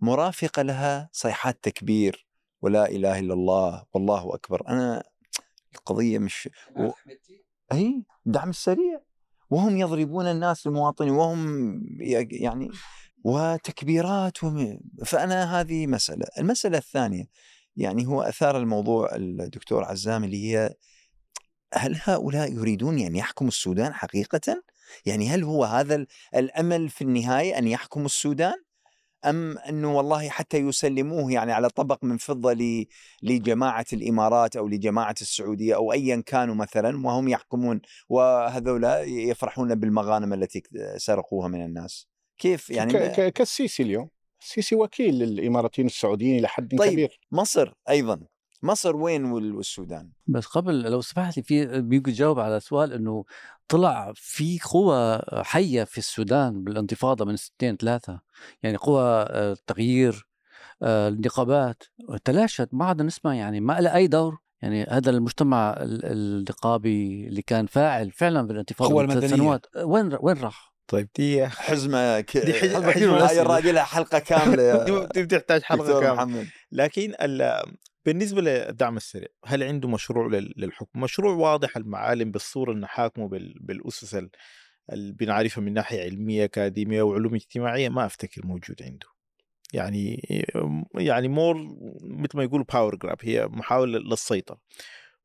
مرافقة 0.00 0.62
لها 0.62 1.08
صيحات 1.12 1.58
تكبير 1.62 2.26
ولا 2.62 2.88
إله 2.88 3.18
إلا 3.18 3.34
الله 3.34 3.84
والله 3.92 4.34
أكبر 4.34 4.68
أنا 4.68 5.02
القضية 5.74 6.18
مش 6.18 6.48
و... 6.76 6.90
إي 7.72 8.04
دعم 8.26 8.50
السريع 8.50 9.00
وهم 9.50 9.76
يضربون 9.76 10.26
الناس 10.26 10.66
المواطنين 10.66 11.12
وهم 11.12 11.80
يعني 12.30 12.70
وتكبيرات 13.24 14.44
وم... 14.44 14.80
فأنا 15.04 15.60
هذه 15.60 15.86
مسألة، 15.86 16.26
المسألة 16.38 16.78
الثانية 16.78 17.24
يعني 17.76 18.06
هو 18.06 18.22
أثار 18.22 18.58
الموضوع 18.58 19.14
الدكتور 19.14 19.84
عزام 19.84 20.24
اللي 20.24 20.52
هي 20.52 20.74
هل 21.74 22.00
هؤلاء 22.04 22.52
يريدون 22.52 22.98
ان 22.98 23.16
يحكموا 23.16 23.48
السودان 23.48 23.94
حقيقة؟ 23.94 24.62
يعني 25.06 25.28
هل 25.28 25.44
هو 25.44 25.64
هذا 25.64 25.94
ال- 25.94 26.06
الأمل 26.36 26.88
في 26.88 27.02
النهاية 27.02 27.58
أن 27.58 27.68
يحكموا 27.68 28.06
السودان؟ 28.06 28.54
أم 29.26 29.58
أنه 29.58 29.96
والله 29.96 30.28
حتى 30.28 30.58
يسلموه 30.58 31.32
يعني 31.32 31.52
على 31.52 31.68
طبق 31.68 32.04
من 32.04 32.16
فضة 32.16 32.56
لجماعة 33.22 33.86
الإمارات 33.92 34.56
أو 34.56 34.68
لجماعة 34.68 35.14
السعودية 35.20 35.74
أو 35.74 35.92
ايا 35.92 36.22
كانوا 36.26 36.54
مثلا 36.54 37.06
وهم 37.06 37.28
يحكمون 37.28 37.80
وهذولا 38.08 39.02
يفرحون 39.02 39.74
بالمغانم 39.74 40.32
التي 40.32 40.62
سرقوها 40.96 41.48
من 41.48 41.64
الناس. 41.64 42.08
كيف 42.38 42.70
يعني 42.70 43.10
كالسيسي 43.30 43.82
اليوم 43.82 44.08
السيسي 44.40 44.74
وكيل 44.74 45.14
للإماراتيين 45.14 45.86
السعوديين 45.86 46.38
إلى 46.38 46.48
حد 46.48 46.76
طيب. 46.78 46.92
كبير 46.92 47.20
مصر 47.32 47.72
أيضا 47.88 48.20
مصر 48.62 48.96
وين 48.96 49.24
وال- 49.24 49.54
والسودان؟ 49.54 50.10
بس 50.26 50.46
قبل 50.46 50.80
لو 50.82 51.00
سمحت 51.00 51.36
لي 51.36 51.42
في 51.42 51.80
بيجي 51.80 52.12
جاوب 52.12 52.38
على 52.40 52.60
سؤال 52.60 52.92
إنه 52.92 53.24
طلع 53.68 54.12
في 54.16 54.58
قوى 54.58 55.20
حية 55.32 55.84
في 55.84 55.98
السودان 55.98 56.64
بالانتفاضة 56.64 57.24
من 57.24 57.36
سنتين 57.36 57.76
ثلاثة 57.76 58.20
يعني 58.62 58.76
قوى 58.76 59.02
آه، 59.02 59.52
التغيير 59.52 60.26
آه، 60.82 61.08
النقابات 61.08 61.82
تلاشت 62.24 62.68
ما 62.72 62.84
عاد 62.84 63.02
نسمع 63.02 63.34
يعني 63.34 63.60
ما 63.60 63.80
لها 63.80 63.96
اي 63.96 64.06
دور 64.06 64.38
يعني 64.62 64.84
هذا 64.84 65.10
المجتمع 65.10 65.70
ال- 65.72 66.04
النقابي 66.04 67.26
اللي 67.28 67.42
كان 67.42 67.66
فاعل 67.66 68.10
فعلا 68.10 68.42
بالانتفاضة 68.42 68.90
القوى 68.90 69.02
من 69.06 69.10
ثلاث 69.10 69.24
المدنية. 69.24 69.42
سنوات 69.44 69.66
آه، 69.76 69.84
وين 69.84 70.16
وين 70.20 70.36
راح؟ 70.38 70.76
طيب 70.88 71.08
دي 71.16 71.46
حزمة 71.46 72.20
ك... 72.20 72.36
دي 72.36 72.52
حزمة 72.54 72.90
حجم 72.90 73.10
هاي. 73.10 73.40
الراجل 73.42 73.78
حلقة 73.78 74.18
كاملة 74.18 74.84
دي 75.14 75.22
بتحتاج 75.24 75.62
حلقة 75.62 76.00
كاملة 76.00 76.46
لكن 76.72 77.14
ال- 77.20 77.62
بالنسبة 78.06 78.40
للدعم 78.42 78.96
السريع 78.96 79.28
هل 79.44 79.62
عنده 79.62 79.88
مشروع 79.88 80.26
لل- 80.28 80.54
للحكم؟ 80.56 81.00
مشروع 81.00 81.34
واضح 81.34 81.76
المعالم 81.76 82.30
بالصورة 82.30 82.72
انه 82.72 82.86
حاكمه 82.86 83.28
بال- 83.28 83.58
بالأسس 83.60 84.14
ال- 84.14 84.30
اللي 84.92 85.12
بنعرفها 85.12 85.62
من 85.62 85.72
ناحية 85.72 86.02
علمية 86.02 86.44
أكاديمية 86.44 87.02
وعلوم 87.02 87.34
اجتماعية 87.34 87.88
ما 87.88 88.06
أفتكر 88.06 88.46
موجود 88.46 88.82
عنده. 88.82 89.06
يعني 89.72 90.22
يعني 90.94 91.28
more 91.28 91.56
مثل 92.02 92.36
ما 92.36 92.42
يقولوا 92.44 92.66
power 92.72 92.96
grab 92.96 93.16
هي 93.22 93.46
محاولة 93.46 93.98
للسيطرة. 93.98 94.60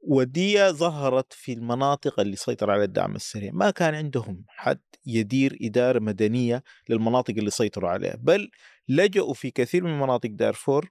ودي 0.03 0.69
ظهرت 0.69 1.33
في 1.33 1.53
المناطق 1.53 2.19
اللي 2.19 2.35
سيطر 2.35 2.71
عليها 2.71 2.83
الدعم 2.83 3.15
السريع 3.15 3.51
ما 3.53 3.71
كان 3.71 3.95
عندهم 3.95 4.45
حد 4.47 4.79
يدير 5.05 5.57
إدارة 5.61 5.99
مدنية 5.99 6.63
للمناطق 6.89 7.33
اللي 7.37 7.49
سيطروا 7.49 7.89
عليها 7.89 8.15
بل 8.19 8.49
لجأوا 8.87 9.33
في 9.33 9.51
كثير 9.51 9.83
من 9.83 9.99
مناطق 9.99 10.29
دارفور 10.29 10.89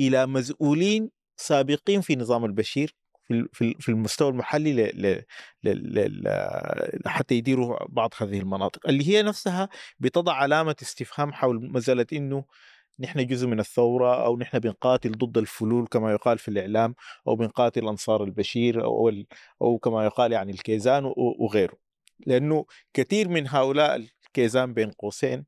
إلى 0.00 0.26
مسؤولين 0.26 1.10
سابقين 1.36 2.00
في 2.00 2.16
نظام 2.16 2.44
البشير 2.44 2.94
في 3.28 3.48
في 3.52 3.64
ال- 3.64 3.74
في 3.80 3.88
المستوى 3.88 4.28
المحلي 4.28 4.72
ل 4.72 5.22
ل 5.64 6.28
حتى 7.06 7.34
يديروا 7.34 7.76
بعض 7.88 8.14
هذه 8.18 8.38
المناطق. 8.38 8.88
اللي 8.88 9.08
هي 9.08 9.22
نفسها 9.22 9.68
بتضع 10.00 10.32
علامة 10.32 10.76
استفهام 10.82 11.32
حول 11.32 11.72
مسألة 11.72 12.06
إنه 12.12 12.44
نحن 13.00 13.26
جزء 13.26 13.46
من 13.46 13.60
الثورة 13.60 14.24
أو 14.24 14.38
نحن 14.38 14.58
بنقاتل 14.58 15.12
ضد 15.12 15.38
الفلول 15.38 15.86
كما 15.86 16.12
يقال 16.12 16.38
في 16.38 16.48
الإعلام 16.48 16.94
أو 17.28 17.36
بنقاتل 17.36 17.88
أنصار 17.88 18.24
البشير 18.24 18.84
أو 18.84 19.12
أو 19.62 19.78
كما 19.78 20.04
يقال 20.04 20.32
يعني 20.32 20.52
الكيزان 20.52 21.12
وغيره. 21.16 21.74
لأنه 22.26 22.66
كثير 22.94 23.28
من 23.28 23.48
هؤلاء 23.48 24.06
الكيزان 24.26 24.74
بين 24.74 24.90
قوسين 24.90 25.44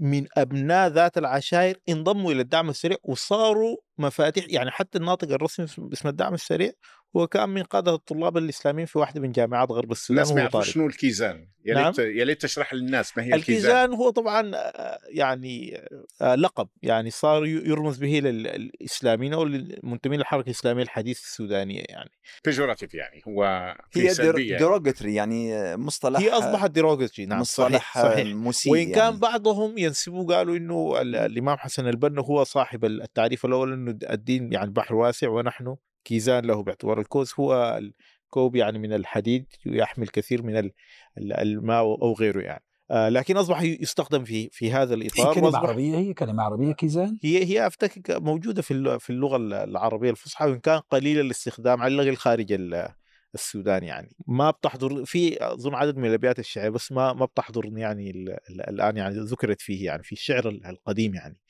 من 0.00 0.26
أبناء 0.36 0.88
ذات 0.88 1.18
العشائر 1.18 1.76
انضموا 1.88 2.32
إلى 2.32 2.40
الدعم 2.40 2.70
السريع 2.70 2.96
وصاروا 3.04 3.76
مفاتيح 3.98 4.44
يعني 4.48 4.70
حتى 4.70 4.98
الناطق 4.98 5.30
الرسمي 5.32 5.66
باسم 5.78 6.08
الدعم 6.08 6.34
السريع 6.34 6.72
هو 7.16 7.26
كان 7.26 7.48
من 7.48 7.62
قادة 7.62 7.94
الطلاب 7.94 8.36
الإسلاميين 8.36 8.86
في 8.86 8.98
واحدة 8.98 9.20
من 9.20 9.32
جامعات 9.32 9.70
غرب 9.70 9.92
السودان 9.92 10.22
الناس 10.22 10.34
ما 10.34 10.40
يعرفوا. 10.40 10.62
شنو 10.62 10.86
الكيزان 10.86 11.48
يا 11.64 11.74
نعم. 11.74 11.86
ليت 11.86 11.98
يا 11.98 12.24
ليت 12.24 12.42
تشرح 12.42 12.74
للناس 12.74 13.16
ما 13.18 13.24
هي 13.24 13.34
الكيزان 13.34 13.70
الكيزان 13.70 13.94
هو 13.94 14.10
طبعا 14.10 14.50
آه، 14.54 14.98
يعني 15.08 15.80
آه، 16.22 16.34
لقب 16.34 16.68
يعني 16.82 17.10
صار 17.10 17.46
يرمز 17.46 17.98
به 17.98 18.20
للإسلاميين 18.20 19.32
أو 19.34 19.44
للمنتمين 19.44 20.18
للحركة 20.18 20.46
الإسلامية 20.46 20.82
الحديثه 20.82 21.20
السودانية 21.20 21.82
يعني 21.88 22.10
pejorative 22.44 22.94
يعني 22.94 23.22
هو 23.28 23.74
في 23.90 24.00
هي 24.10 24.14
يعني. 24.18 24.58
derogatory 24.58 25.14
يعني 25.14 25.76
مصطلح 25.76 26.20
هي 26.20 26.30
أصبحت 26.30 26.70
derogatory 26.70 27.26
نعم 27.26 27.40
مصطلح 27.40 27.94
صحيح 27.94 28.12
صحيح 28.12 28.26
مسيء 28.34 28.72
وإن 28.72 28.84
كان 28.92 28.96
يعني. 29.04 29.16
بعضهم 29.16 29.78
ينسبوا 29.78 30.34
قالوا 30.36 30.56
إنه 30.56 31.00
ال- 31.00 31.16
الإمام 31.16 31.56
حسن 31.58 31.88
البنا 31.88 32.22
هو 32.22 32.44
صاحب 32.44 32.84
التعريف 32.84 33.44
الأول 33.44 33.72
إنه 33.88 33.98
الدين 34.10 34.52
يعني 34.52 34.70
بحر 34.70 34.94
واسع 34.94 35.28
ونحن 35.28 35.76
كيزان 36.04 36.44
له 36.44 36.62
باعتبار 36.62 37.00
الكوز 37.00 37.32
هو 37.40 37.80
الكوب 38.26 38.56
يعني 38.56 38.78
من 38.78 38.92
الحديد 38.92 39.46
يحمل 39.66 40.08
كثير 40.08 40.42
من 40.42 40.56
ال- 40.56 40.72
ال- 41.18 41.32
الماء 41.32 41.82
أو 41.82 42.12
غيره 42.12 42.40
يعني. 42.40 42.64
آه، 42.90 43.08
لكن 43.08 43.36
أصبح 43.36 43.62
يستخدم 43.62 44.24
في 44.24 44.48
في 44.52 44.72
هذا 44.72 44.94
هي 44.94 44.98
الإطار 44.98 45.34
كلمة 45.34 45.50
وأصبح- 45.50 45.54
عربية 45.54 45.96
هي 45.96 46.14
كلمة 46.14 46.42
عربية 46.42 46.72
كيزان؟ 46.72 47.18
هي 47.22 47.44
هي 47.44 47.66
أفتكر 47.66 48.20
موجودة 48.20 48.62
في 48.62 48.98
في 49.00 49.10
اللغة 49.10 49.36
العربية 49.36 50.10
الفصحى 50.10 50.46
وإن 50.46 50.58
كان 50.58 50.78
قليل 50.78 51.20
الاستخدام 51.20 51.82
على 51.82 51.94
الاقل 51.94 52.16
خارج 52.16 52.52
ال- 52.52 52.88
السودان 53.34 53.82
يعني. 53.84 54.16
ما 54.26 54.50
بتحضر 54.50 55.04
في 55.04 55.44
أظن 55.44 55.74
عدد 55.74 55.96
من 55.96 56.08
الأبيات 56.08 56.38
الشعرية 56.38 56.68
بس 56.68 56.92
ما 56.92 57.12
ما 57.12 57.24
بتحضرني 57.24 57.80
يعني 57.80 58.10
ال- 58.10 58.30
ال- 58.50 58.68
الآن 58.68 58.96
يعني 58.96 59.14
ذكرت 59.18 59.60
فيه 59.60 59.86
يعني 59.86 60.02
في 60.02 60.12
الشعر 60.12 60.48
ال- 60.48 60.66
القديم 60.66 61.14
يعني. 61.14 61.40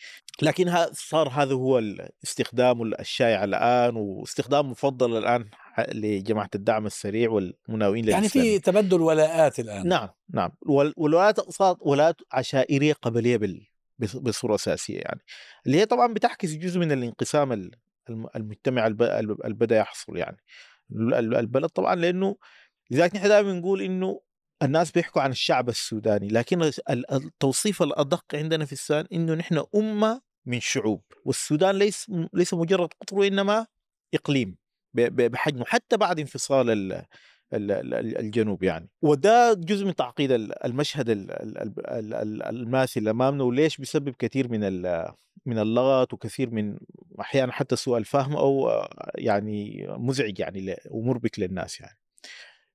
لكن 0.43 0.69
ها 0.69 0.91
صار 0.93 1.29
هذا 1.29 1.55
هو 1.55 1.79
الاستخدام 1.79 2.83
الشائع 2.83 3.45
الآن 3.45 3.97
واستخدام 3.97 4.71
مفضل 4.71 5.17
الآن 5.19 5.45
لجماعة 5.89 6.51
الدعم 6.55 6.87
السريع 6.87 7.31
والمناوئين 7.31 8.09
يعني. 8.09 8.29
في 8.29 8.59
تبدل 8.59 9.01
ولاءات 9.01 9.61
الآن. 9.61 9.89
نعم 9.89 10.09
نعم. 10.31 10.51
وال- 10.67 10.95
والولايات 10.97 11.41
صارت 11.41 11.77
ولايات 11.81 12.17
عشائرية 12.33 12.93
قبلية 12.93 13.37
بال 13.37 13.67
بص- 13.99 14.17
بصورة 14.17 14.55
أساسية 14.55 14.99
يعني. 15.01 15.21
اللي 15.67 15.79
هي 15.81 15.87
طبعا 15.87 16.13
بتعكس 16.15 16.53
جزء 16.53 16.81
من 16.81 16.93
الانقسام 16.93 17.53
ال- 17.53 17.71
الم- 18.11 18.29
المجتمع 18.37 18.87
اللي 18.87 19.35
بدا 19.55 19.77
يحصل 19.77 20.17
يعني. 20.17 20.37
البلد 20.91 21.69
طبعا 21.69 21.95
لأنه 21.95 22.37
لذلك 22.91 23.15
نحن 23.17 23.29
دائما 23.29 23.53
نقول 23.53 23.83
إنه 23.83 24.21
الناس 24.63 24.91
بيحكوا 24.91 25.23
عن 25.23 25.31
الشعب 25.31 25.69
السوداني 25.69 26.29
لكن 26.29 26.63
ال- 26.63 27.13
التوصيف 27.13 27.83
الأدق 27.83 28.25
عندنا 28.35 28.65
في 28.65 28.73
السودان 28.73 29.07
إنه 29.13 29.35
نحن 29.35 29.65
أمة 29.75 30.23
من 30.47 30.61
شعوب 30.61 31.03
والسودان 31.25 31.77
ليس 31.77 32.07
ليس 32.33 32.55
مجرد 32.55 32.89
قطر 33.01 33.19
وإنما 33.19 33.67
إقليم 34.15 34.57
بحجمه 34.95 35.65
حتى 35.65 35.97
بعد 35.97 36.19
انفصال 36.21 36.71
ال 36.71 36.93
ال- 36.93 36.93
ال- 36.93 37.07
الجنوب 37.55 38.63
يعني. 38.63 38.89
وده 39.03 39.53
جزء 39.55 39.87
من 39.87 39.95
تعقيد 39.95 40.33
ال- 40.33 40.65
المشهد 40.65 41.11
ال- 41.11 41.31
ال- 41.31 41.59
ال- 41.59 42.15
ال- 42.15 42.43
الماثل 42.43 43.09
أمامنا 43.09 43.45
وليش 43.45 43.77
بيسبب 43.79 44.15
كثير 44.19 44.49
من 44.49 44.61
من 45.47 45.59
اللغط 45.59 46.13
وكثير 46.13 46.51
من 46.51 46.79
أحيانا 47.21 47.53
حتى 47.53 47.77
سوء 47.77 47.99
الفهم 47.99 48.37
أو 48.37 48.71
يعني 49.15 49.87
مزعج 49.89 50.39
يعني 50.39 50.77
ومربك 50.91 51.39
للناس 51.39 51.81
يعني. 51.81 51.99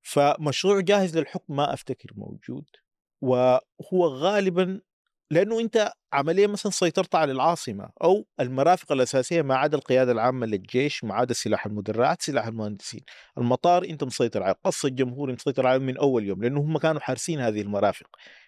فمشروع 0.01 0.79
جاهز 0.79 1.17
للحكم 1.17 1.55
ما 1.55 1.73
أفتكر 1.73 2.09
موجود. 2.15 2.65
وهو 3.21 4.07
غالبا 4.07 4.81
لأنه 5.31 5.59
أنت 5.59 5.91
عمليا 6.13 6.47
مثلا 6.47 6.71
سيطرت 6.71 7.15
على 7.15 7.31
العاصمة 7.31 7.89
أو 8.03 8.25
المرافق 8.39 8.91
الأساسية 8.91 9.41
ما 9.41 9.55
عدا 9.55 9.77
القيادة 9.77 10.11
العامة 10.11 10.45
للجيش 10.45 11.03
ما 11.03 11.13
عدا 11.15 11.33
سلاح 11.33 11.65
المدرعات 11.65 12.21
سلاح 12.21 12.47
المهندسين. 12.47 13.01
المطار 13.37 13.85
أنت 13.85 14.03
مسيطر 14.03 14.43
عليه 14.43 14.55
قص 14.63 14.85
الجمهوري 14.85 15.33
مسيطر 15.33 15.67
عليه 15.67 15.79
من 15.79 15.97
أول 15.97 16.23
يوم 16.23 16.43
لأنه 16.43 16.61
هم 16.61 16.77
كانوا 16.77 17.01
حارسين 17.01 17.39
هذه 17.39 17.61
المرافق. 17.61 18.07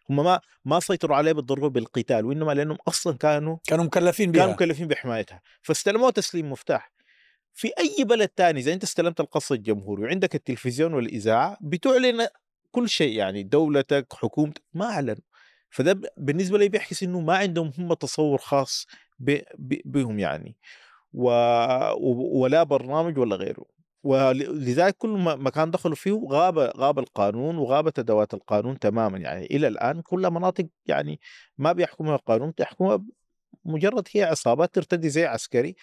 هم 0.10 0.16
ما 0.16 0.40
ما 0.66 0.80
سيطروا 0.80 1.18
عليه 1.18 1.32
بالضرورة 1.32 1.68
بالقتال 1.68 2.26
وإنما 2.26 2.52
لأنهم 2.52 2.78
أصلا 2.88 3.18
كانوا 3.18 3.58
كانوا 3.68 3.86
مكلفين 3.86 4.32
كانوا 4.32 4.46
بها. 4.46 4.56
مكلفين 4.56 4.88
بحمايتها. 4.88 5.42
فاستلموها 5.62 6.12
تسليم 6.12 6.52
مفتاح. 6.52 6.92
في 7.54 7.68
أي 7.80 8.04
بلد 8.04 8.28
تاني 8.28 8.60
إذا 8.60 8.74
أنت 8.74 8.84
استلمت 8.84 9.20
القصر 9.20 9.56
الجمهوري 9.56 10.04
وعندك 10.04 10.36
التلفزيون 10.36 10.94
والإذاعة 10.94 11.58
بتعلن 11.62 12.28
كل 12.72 12.90
شيء 12.90 13.18
يعني 13.18 13.44
دولتك 13.44 14.14
حكومتك 14.14 14.64
ما 14.74 14.86
اعلنوا 14.86 15.29
فده 15.70 16.02
بالنسبة 16.18 16.58
لي 16.58 16.70
بيحكي 16.70 17.06
إنه 17.06 17.20
ما 17.20 17.38
عندهم 17.38 17.72
هم 17.78 17.94
تصور 17.94 18.38
خاص 18.38 18.88
بهم 19.86 20.20
يعني. 20.20 20.56
و... 21.14 21.30
ولا 22.42 22.64
برنامج 22.64 23.18
ولا 23.18 23.36
غيره. 23.36 23.66
ولذلك 24.04 24.96
كل 24.98 25.10
مكان 25.40 25.72
دخلوا 25.72 25.96
فيه 25.96 26.28
غاب 26.32 26.58
غاب 26.60 27.00
القانون 27.00 27.58
وغابت 27.58 28.00
ادوات 28.00 28.34
القانون 28.34 28.80
تماما 28.80 29.18
يعني. 29.18 29.46
إلى 29.46 29.68
الآن 29.68 30.02
كل 30.02 30.30
مناطق 30.32 30.66
يعني 30.86 31.20
ما 31.58 31.72
بيحكمها 31.72 32.16
القانون 32.16 32.56
تحكمها 32.56 33.04
مجرد 33.66 34.08
هي 34.14 34.24
عصابات 34.24 34.76
ترتدي 34.76 35.10
زي 35.10 35.26
عسكري 35.26 35.76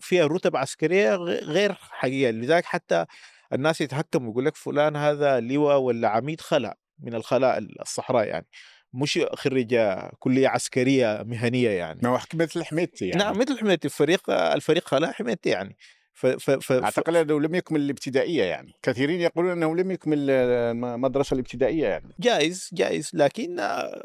فيها 0.00 0.26
رتب 0.26 0.56
عسكرية 0.56 1.16
غير 1.16 1.72
حقيقية. 1.74 2.30
لذلك 2.30 2.64
حتى 2.64 3.06
الناس 3.52 3.80
يتهكموا 3.80 4.30
يقول 4.30 4.44
لك 4.44 4.56
فلان 4.56 4.96
هذا 4.96 5.40
لواء 5.40 5.78
ولا 5.78 6.08
عميد 6.08 6.40
خلع 6.40 6.74
من 6.98 7.14
الخلاء 7.14 7.58
الصحراء 7.82 8.26
يعني. 8.26 8.46
مش 8.94 9.20
خريج 9.34 9.76
كلية 10.18 10.48
عسكرية 10.48 11.22
مهنية 11.26 11.70
يعني. 11.70 12.00
ما 12.02 12.08
هو 12.08 12.18
مثل 12.34 12.64
حميدتي 12.64 13.08
يعني. 13.08 13.18
نعم 13.24 13.38
مثل 13.38 13.58
حمايتي 13.58 13.84
الفريق 13.88 14.30
الفريق 14.30 14.88
خلاء 14.88 15.12
حمايتي 15.12 15.48
يعني. 15.50 15.76
ف 16.14 16.26
ف 16.26 16.50
ف 16.50 16.72
أعتقد 16.72 17.16
أنه 17.16 17.40
لم 17.40 17.54
يكمل 17.54 17.80
الابتدائية 17.80 18.42
يعني. 18.44 18.72
كثيرين 18.82 19.20
يقولون 19.20 19.52
أنه 19.52 19.76
لم 19.76 19.90
يكمل 19.90 20.30
المدرسة 20.30 21.34
الابتدائية 21.34 21.86
يعني. 21.86 22.14
جائز 22.20 22.68
جائز 22.72 23.10
لكن 23.14 23.60
آه، 23.60 24.02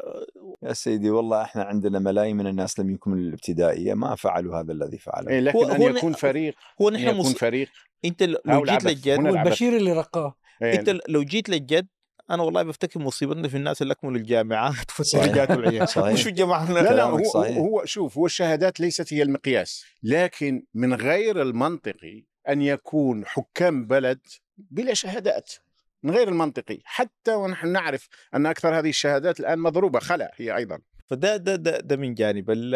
يا 0.62 0.72
سيدي 0.72 1.10
والله 1.10 1.42
إحنا 1.42 1.62
عندنا 1.64 1.98
ملايين 1.98 2.36
من 2.36 2.46
الناس 2.46 2.80
لم 2.80 2.90
يكملوا 2.90 3.20
الابتدائية. 3.20 3.94
ما 3.94 4.14
فعلوا 4.16 4.60
هذا 4.60 4.72
الذي 4.72 4.98
فعله 4.98 5.28
إيه 5.30 5.40
لكن 5.40 5.58
هو- 5.58 5.64
أن 5.72 5.82
هو 5.82 5.88
يكون 5.88 6.12
فريق 6.12 6.54
هو 6.82 6.88
أن 6.88 6.94
نحن 6.94 7.04
يكون 7.08 7.18
مص... 7.20 7.32
فريق. 7.34 7.68
أنت 8.04 8.22
لو 8.22 8.64
جيت. 8.64 8.84
للجد. 8.84 9.18
والبشير 9.18 9.76
اللي 9.76 9.92
رقاه. 9.92 10.34
إيه، 10.62 10.78
أنت 10.80 11.00
لو 11.08 11.22
جيت 11.22 11.48
للجد 11.48 11.86
أنا 12.30 12.42
والله 12.42 12.62
بفتكر 12.62 13.00
مصيبتنا 13.00 13.48
في 13.48 13.56
الناس 13.56 13.82
اللي 13.82 13.92
أكملوا 13.92 14.16
الجامعات. 14.16 14.74
والدرجات 15.14 15.50
والعيال 15.50 15.88
صحيح. 15.88 16.12
مش 16.12 16.26
الجامعة 16.26 16.72
لا 16.72 16.94
لا 16.94 17.02
هو, 17.02 17.22
صحيح. 17.22 17.56
هو 17.56 17.84
شوف 17.84 18.18
هو 18.18 18.26
الشهادات 18.26 18.80
ليست 18.80 19.12
هي 19.12 19.22
المقياس. 19.22 19.84
لكن 20.02 20.64
من 20.74 20.94
غير 20.94 21.42
المنطقي 21.42 22.24
أن 22.48 22.62
يكون 22.62 23.26
حكام 23.26 23.86
بلد 23.86 24.20
بلا 24.56 24.94
شهادات. 24.94 25.52
من 26.02 26.10
غير 26.10 26.28
المنطقي. 26.28 26.78
حتى 26.84 27.34
ونحن 27.34 27.68
نعرف 27.68 28.08
أن 28.34 28.46
أكثر 28.46 28.78
هذه 28.78 28.88
الشهادات 28.88 29.40
الآن 29.40 29.58
مضروبة. 29.58 30.00
خلا 30.00 30.32
هي 30.36 30.56
أيضا. 30.56 30.78
فده 31.12 31.36
ده 31.36 31.56
ده, 31.56 31.80
ده 31.80 31.96
من 31.96 32.14
جانب. 32.14 32.50
ال- 32.50 32.74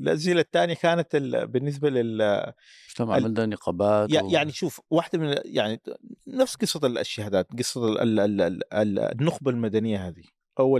الاسئله 0.00 0.40
الثانية 0.40 0.74
كانت 0.74 1.14
ال- 1.14 1.46
بالنسبة 1.46 1.90
لل 1.90 2.52
مجتمع 2.88 3.14
عملنا 3.14 3.46
نقابات 3.46 4.12
يع- 4.12 4.22
و- 4.22 4.30
يعني 4.30 4.52
شوف 4.52 4.80
واحدة 4.90 5.18
من 5.18 5.36
يعني 5.44 5.80
نفس 6.26 6.54
قصة 6.56 6.86
الشهادات 6.86 7.46
قصة 7.58 7.88
ال- 7.88 7.98
ال- 8.00 8.20
ال- 8.20 8.40
ال- 8.42 8.74
ال- 8.74 8.98
النخبة 8.98 9.50
المدنية 9.50 10.08
هذه. 10.08 10.24
أو 10.58 10.76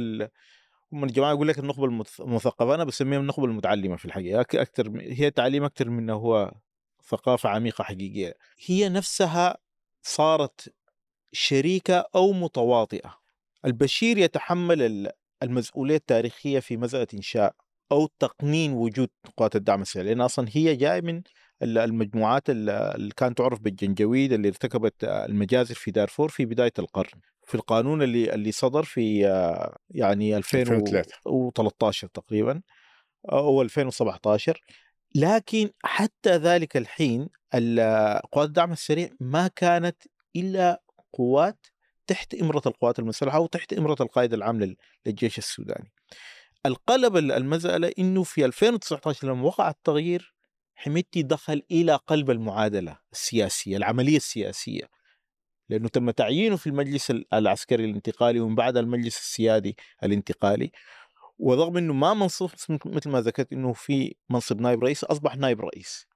هم 0.93 1.05
الجماعة 1.05 1.31
يقول 1.33 1.49
لك 1.49 1.59
النخبة 1.59 1.85
المث- 1.85 2.21
المثقفة 2.21 2.75
أنا 2.75 2.85
بسميها 2.85 3.19
النخبة 3.21 3.45
المتعلمة 3.45 3.97
في 3.97 4.05
الحقيقة. 4.05 4.41
أكثر 4.41 4.93
هي 5.01 5.31
تعليم 5.31 5.65
أكثر 5.65 5.91
من 5.91 6.11
هو 6.11 6.53
ثقافة 7.11 7.49
عميقة 7.49 7.85
حقيقية. 7.85 8.35
هي 8.67 8.89
نفسها 8.89 9.57
صارت 10.03 10.75
شريكة 11.33 12.05
أو 12.15 12.33
متواطئة. 12.33 13.19
البشير 13.65 14.19
يتحمل 14.19 14.83
ال- 14.83 15.11
المسؤولية 15.45 15.97
التاريخية 15.97 16.61
في 16.61 16.77
مسألة 16.77 17.07
إنشاء 17.15 17.55
أو 17.93 18.09
تقنين 18.19 18.73
وجود 18.73 19.09
قوات 19.37 19.57
الدعم 19.57 19.83
السريع 19.83 20.07
لأن 20.07 20.21
أصلا 20.21 20.47
هي 20.53 20.77
جاية 20.77 21.01
من 21.01 21.23
ال- 21.63 21.79
المجموعات 21.79 22.51
ال- 22.51 22.71
اللي 22.71 23.11
كانت 23.17 23.39
تعرف 23.39 23.61
بالجنجويد 23.61 24.33
اللي 24.33 24.49
ارتكبت 24.49 25.05
المجازر 25.05 25.75
في 25.75 25.91
دارفور 25.91 26.29
في 26.29 26.45
بداية 26.45 26.73
القرن 26.79 27.21
في 27.47 27.55
القانون 27.55 28.03
اللي 28.03 28.35
اللي 28.35 28.53
صدر 28.53 28.83
في 28.83 29.21
يعني 29.91 30.37
2003. 30.37 31.01
2013 31.27 32.09
تقريبا 32.09 32.63
أو 33.33 33.63
2017 33.63 34.61
لكن 35.15 35.71
حتى 35.85 36.37
ذلك 36.37 36.77
الحين 36.77 37.29
ال- 37.55 38.21
قوات 38.33 38.49
الدعم 38.49 38.73
السريع 38.73 39.09
ما 39.21 39.49
كانت 39.57 39.97
إلا 40.37 40.83
قوات 41.13 41.67
تحت 42.07 42.35
إمرة 42.35 42.63
القوات 42.67 42.99
المسلحة 42.99 43.37
أو 43.37 43.47
تحت 43.47 43.73
إمرة 43.73 43.97
القائد 44.01 44.33
العام 44.35 44.61
لل- 44.61 44.77
للجيش 45.07 45.39
السوداني. 45.39 45.93
القلب 46.67 47.17
ال- 47.17 47.33
المسألة 47.33 47.93
إنه 47.99 48.23
في 48.23 48.45
2019 48.45 49.27
لما 49.29 49.43
وقع 49.43 49.71
التغيير 49.71 50.35
حميدتي 50.75 51.23
دخل 51.23 51.63
إلى 51.71 51.95
قلب 51.95 52.31
المعادلة 52.31 52.99
السياسية، 53.13 53.77
العملية 53.77 54.17
السياسية. 54.17 54.89
لأنه 55.69 55.89
تم 55.89 56.11
تعيينه 56.11 56.57
في 56.57 56.67
المجلس 56.67 57.11
ال- 57.11 57.35
العسكري 57.35 57.85
الانتقالي 57.85 58.41
ومن 58.41 58.55
بعد 58.55 58.77
المجلس 58.77 59.19
السيادي 59.19 59.77
الانتقالي 60.03 60.71
ورغم 61.39 61.77
إنه 61.77 61.93
ما 61.93 62.15
منصوب 62.15 62.51
مثل 62.87 63.11
ما 63.11 63.21
ذكرت 63.21 63.53
إنه 63.53 63.73
في 63.73 64.15
منصب 64.31 64.61
نائب 64.61 64.85
رئيس 64.85 65.05
أصبح 65.05 65.37
نائب 65.37 65.61
رئيس 65.61 66.07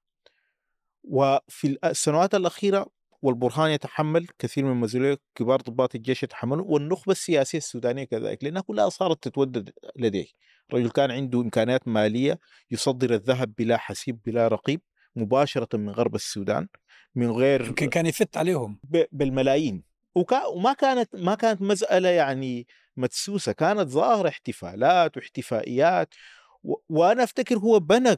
وفي 1.05 1.79
السنوات 1.85 2.35
الأخيرة 2.35 2.87
والبرهان 3.22 3.70
يتحمل 3.70 4.26
كثير 4.38 4.64
من 4.64 4.81
مسؤوليه 4.81 5.18
كبار 5.35 5.61
ضباط 5.61 5.94
الجيش 5.94 6.22
يتحملوا 6.22 6.64
والنخبة 6.68 7.12
السياسية 7.12 7.59
السودانية 7.59 8.04
كذلك 8.04 8.44
لأنها 8.44 8.62
كلها 8.62 8.88
صارت 8.88 9.22
تتودد 9.28 9.70
لديه. 9.96 10.26
رجل 10.72 10.90
كان 10.90 11.11
عنده 11.11 11.40
إمكانيات 11.40 11.88
مالية 11.88 12.38
يصدر 12.70 13.14
الذهب 13.14 13.54
بلا 13.59 13.76
حسيب 13.76 14.18
بلا 14.26 14.48
رقيب 14.48 14.81
مباشرة 15.16 15.76
من 15.76 15.90
غرب 15.90 16.14
السودان 16.14 16.68
من 17.14 17.31
غير 17.31 17.64
يمكن 17.64 17.88
كان 17.88 18.07
يفت 18.07 18.37
عليهم. 18.37 18.81
بالملايين. 19.12 19.83
وكا 20.14 20.44
وما 20.46 20.72
كانت 20.72 21.16
ما 21.16 21.35
كانت 21.35 21.62
مسألة 21.62 22.09
يعني 22.09 22.66
مدسوسة 22.96 23.52
كانت 23.52 23.88
ظاهرة 23.88 24.28
احتفالات 24.28 25.16
واحتفائيات. 25.16 26.14
و- 26.62 26.74
وأنا 26.88 27.22
أفتكر 27.24 27.59
هو 27.59 27.81
بنى 27.81 28.16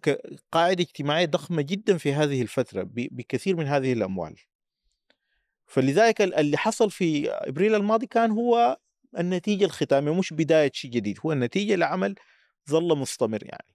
قاعدة 0.52 0.82
اجتماعية 0.82 1.26
ضخمة 1.26 1.62
جدا 1.62 1.96
في 1.98 2.12
هذه 2.12 2.42
الفترة 2.42 2.82
ب- 2.82 3.08
بكثير 3.10 3.56
من 3.56 3.66
هذه 3.66 3.92
الأموال. 3.92 4.34
فلذلك 5.70 6.22
ال- 6.22 6.34
اللي 6.34 6.56
حصل 6.56 6.90
في 6.90 7.30
إبريل 7.30 7.74
الماضي 7.74 8.06
كان 8.06 8.30
هو 8.30 8.76
النتيجة 9.18 9.64
الختامية 9.64 10.14
مش 10.14 10.32
بداية 10.32 10.70
شيء 10.74 10.90
جديد 10.90 11.18
هو 11.26 11.32
النتيجة 11.32 11.74
لعمل 11.74 12.14
ظل 12.70 12.98
مستمر 12.98 13.38
يعني. 13.42 13.74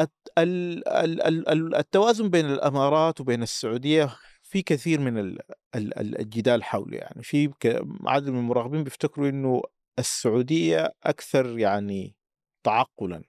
الت- 0.00 0.28
ال- 0.38 0.88
ال- 0.88 1.22
ال- 1.22 1.48
ال- 1.48 1.74
التوازن 1.74 2.28
بين 2.30 2.46
الإمارات 2.46 3.20
وبين 3.20 3.42
السعودية 3.42 4.16
في 4.42 4.62
كثير 4.62 5.00
من 5.00 5.18
ال- 5.18 5.38
ال- 5.74 5.98
ال- 5.98 6.20
الجدال 6.20 6.64
حوله 6.64 6.96
يعني. 6.98 7.22
في 7.22 7.50
عدد 8.06 8.28
من 8.28 8.38
المراقبين 8.38 8.84
بيفتكروا 8.84 9.28
إنه 9.28 9.62
السعودية 9.98 10.92
أكثر 11.04 11.58
يعني 11.58 12.14
تعقلا 12.64 13.22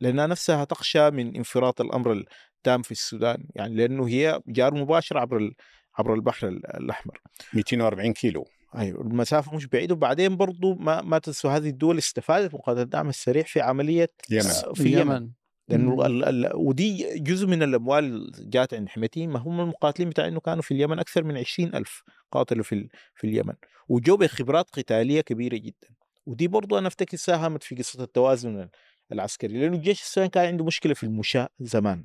لأنها 0.00 0.26
نفسها 0.26 0.64
تخشى 0.64 1.10
من 1.10 1.36
انفراط 1.36 1.80
الأمر 1.80 2.12
التام 2.12 2.82
في 2.82 2.90
السودان 2.90 3.44
يعني 3.54 3.74
لأنه 3.74 4.08
هي 4.08 4.40
جار 4.48 4.74
مباشر 4.74 5.18
عبر 5.18 5.52
عبر 5.98 6.14
البحر 6.14 6.48
ال- 6.48 6.76
الأحمر. 6.76 7.20
240 7.54 8.12
كيلو. 8.12 8.44
أيوه 8.76 9.00
المسافة 9.00 9.54
مش 9.56 9.66
بعيدة. 9.66 9.94
وبعدين 9.94 10.36
برضو 10.36 10.74
ما 10.74 11.02
ما 11.02 11.18
تنسوا 11.18 11.50
هذه 11.50 11.68
الدول 11.68 11.98
استفادت 11.98 12.54
من 12.54 12.60
قاعدة 12.60 12.82
الدعم 12.82 13.08
السريع 13.08 13.42
في 13.42 13.60
عملية 13.60 14.10
اليمن 14.30 14.46
آه، 14.46 14.72
في 14.72 14.80
اليمن 14.82 15.30
لأنه. 15.68 16.06
ال 16.06 16.24
ال 16.24 16.50
ودي 16.56 17.18
جزء 17.18 17.46
من 17.46 17.62
الأموال 17.62 18.04
اللي 18.04 18.32
جات 18.50 18.74
عند 18.74 18.88
حميتين 18.88 19.30
ما 19.30 19.38
هم 19.38 19.60
المقاتلين 19.60 20.08
بتاع 20.10 20.28
إنه 20.28 20.40
كانوا 20.40 20.62
في 20.62 20.74
اليمن 20.74 20.98
أكثر 20.98 21.24
من 21.24 21.36
عشرين 21.36 21.74
ألف 21.74 22.02
قاتلوا 22.32 22.64
في 22.64 22.74
ال- 22.74 22.88
في 23.14 23.26
اليمن. 23.26 23.54
وجو 23.88 24.16
بخبرات 24.16 24.70
قتالية 24.70 25.20
كبيرة 25.20 25.56
جدا. 25.56 25.88
ودي 26.26 26.48
برضو 26.48 26.78
أنا 26.78 26.88
أفتكر 26.88 27.16
ساهمت 27.16 27.62
في 27.62 27.74
قصة 27.74 28.04
التوازن 28.04 28.68
العسكري. 29.12 29.58
لأنه 29.60 29.76
الجيش 29.76 30.00
السوداني 30.02 30.30
كان 30.30 30.46
عنده 30.46 30.64
مشكلة 30.64 30.94
في 30.94 31.02
المشاة 31.04 31.48
زمان. 31.60 32.04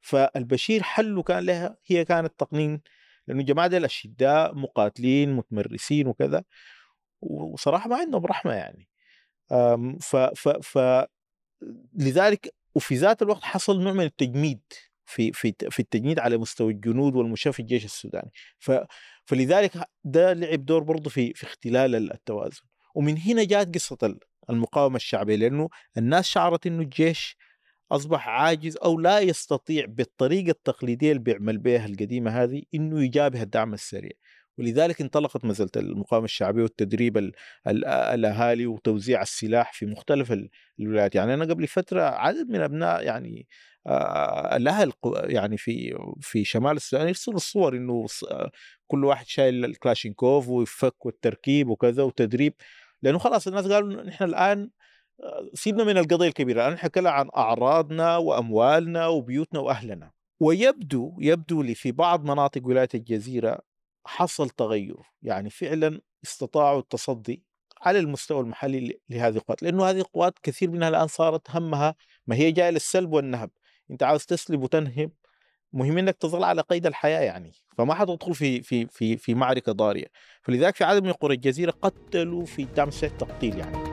فالبشير 0.00 0.82
حله 0.82 1.22
كان 1.22 1.44
لها 1.46 1.76
هي 1.86 2.04
كانت 2.04 2.32
تقنين 2.38 2.80
لأنه 3.26 3.40
الجماعة 3.40 3.68
دي 3.68 3.76
الأشداء 3.76 4.54
مقاتلين 4.54 5.32
متمرسين 5.32 6.06
وكذا. 6.06 6.44
وصراحة 7.20 7.88
ما 7.88 7.96
عندهم 7.96 8.26
رحمة 8.26 8.52
يعني. 8.52 8.88
ف 10.00 10.16
ف 10.16 10.48
ف 10.48 10.78
لذلك 11.94 12.54
وفي 12.74 12.94
ذات 12.94 13.22
الوقت 13.22 13.42
حصل 13.42 13.80
نوع 13.82 13.92
من 13.92 14.04
التجميد 14.04 14.60
في 15.04 15.32
في 15.32 15.54
في 15.70 15.80
التجنيد 15.80 16.18
على 16.18 16.36
مستوى 16.36 16.72
الجنود 16.72 17.16
والمشاة 17.16 17.50
في 17.50 17.60
الجيش 17.60 17.84
السوداني. 17.84 18.30
ف 18.58 18.72
فلذلك 19.24 19.72
ده 20.04 20.32
لعب 20.32 20.64
دور 20.64 20.82
برضه 20.82 21.10
في 21.10 21.32
في 21.34 21.44
اختلال 21.44 22.12
التوازن. 22.12 22.62
ومن 22.94 23.18
هنا 23.18 23.44
جاءت 23.44 23.74
قصة 23.74 23.98
ال- 24.02 24.18
المقاومة 24.50 24.96
الشعبية 24.96 25.36
لأنه 25.36 25.68
الناس 25.98 26.26
شعرت 26.26 26.66
إنه 26.66 26.82
الجيش 26.82 27.36
أصبح 27.92 28.28
عاجز 28.28 28.76
أو 28.76 28.98
لا 29.00 29.20
يستطيع 29.20 29.84
بالطريقة 29.88 30.50
التقليدية 30.50 31.10
اللي 31.12 31.22
بيعمل 31.22 31.58
بها 31.58 31.86
القديمة 31.86 32.30
هذه 32.30 32.62
إنه 32.74 33.02
يجابه 33.04 33.42
الدعم 33.42 33.74
السريع. 33.74 34.10
ولذلك 34.58 35.00
انطلقت 35.00 35.44
مساله 35.44 35.70
المقاومة 35.76 36.24
الشعبية 36.24 36.62
والتدريب 36.62 37.18
ال- 37.18 37.32
ال- 37.68 37.84
الأهالي 37.84 38.66
وتوزيع 38.66 39.22
السلاح 39.22 39.72
في 39.72 39.86
مختلف 39.86 40.32
ال- 40.32 40.48
الولايات. 40.80 41.14
يعني 41.14 41.34
أنا 41.34 41.44
قبل 41.44 41.66
فترة 41.66 42.02
عدد 42.02 42.48
من 42.50 42.60
أبناء 42.60 43.04
يعني 43.04 43.46
آه، 43.86 44.56
الأهل 44.56 44.92
يعني 45.14 45.56
في 45.56 45.98
في 46.20 46.44
شمال 46.44 46.76
السودان 46.76 47.08
يرسلوا 47.08 47.36
الصور 47.36 47.76
إنه 47.76 48.06
كل 48.86 49.04
واحد 49.04 49.26
شايل 49.26 49.64
الكلاشينكوف 49.64 50.48
ويفك 50.48 51.06
والتركيب 51.06 51.68
وكذا 51.68 52.02
وتدريب. 52.02 52.54
لأنه 53.02 53.18
خلاص 53.18 53.46
الناس 53.48 53.66
قالوا 53.66 54.02
نحن 54.02 54.24
الآن 54.24 54.70
سيبنا 55.54 55.84
من 55.84 55.98
القضية 55.98 56.28
الكبيرة 56.28 56.68
الان 56.68 56.72
نتكلم 56.72 57.06
عن 57.06 57.28
أعراضنا 57.36 58.16
وأموالنا 58.16 59.06
وبيوتنا 59.06 59.60
وأهلنا. 59.60 60.10
ويبدو 60.40 61.16
يبدو 61.20 61.62
لي 61.62 61.74
في 61.74 61.92
بعض 61.92 62.24
مناطق 62.24 62.66
ولاية 62.66 62.88
الجزيرة 62.94 63.58
حصل 64.06 64.50
تغير. 64.50 64.96
يعني 65.22 65.50
فعلا 65.50 66.00
استطاعوا 66.24 66.80
التصدي 66.80 67.42
على 67.82 67.98
المستوى 67.98 68.40
المحلي 68.40 69.00
لهذه 69.10 69.36
القوات. 69.36 69.62
لأنه 69.62 69.84
هذه 69.84 69.98
القوات 69.98 70.38
كثير 70.42 70.70
منها 70.70 70.88
الآن 70.88 71.06
صارت 71.06 71.50
همها 71.50 71.94
ما 72.26 72.36
هي 72.36 72.52
جاية 72.52 72.70
للسلب 72.70 73.12
والنهب. 73.12 73.50
أنت 73.90 74.02
عاوز 74.02 74.26
تسلب 74.26 74.62
وتنهب 74.62 75.10
مهم 75.72 75.98
إنك 75.98 76.16
تظل 76.16 76.44
على 76.44 76.62
قيد 76.62 76.86
الحياة 76.86 77.20
يعني. 77.20 77.52
فما 77.78 77.94
حتدخل 77.94 78.34
في 78.34 78.62
في 78.62 78.86
في 78.86 79.16
في 79.16 79.34
معركة 79.34 79.72
ضارية. 79.72 80.06
فلذلك 80.42 80.76
في 80.76 80.84
عدد 80.84 81.02
من 81.02 81.12
قرى 81.12 81.34
الجزيرة 81.34 81.70
قتلوا 81.70 82.44
في 82.44 82.64
دعم 82.64 82.90
تقتيل 82.90 83.58
يعني. 83.58 83.91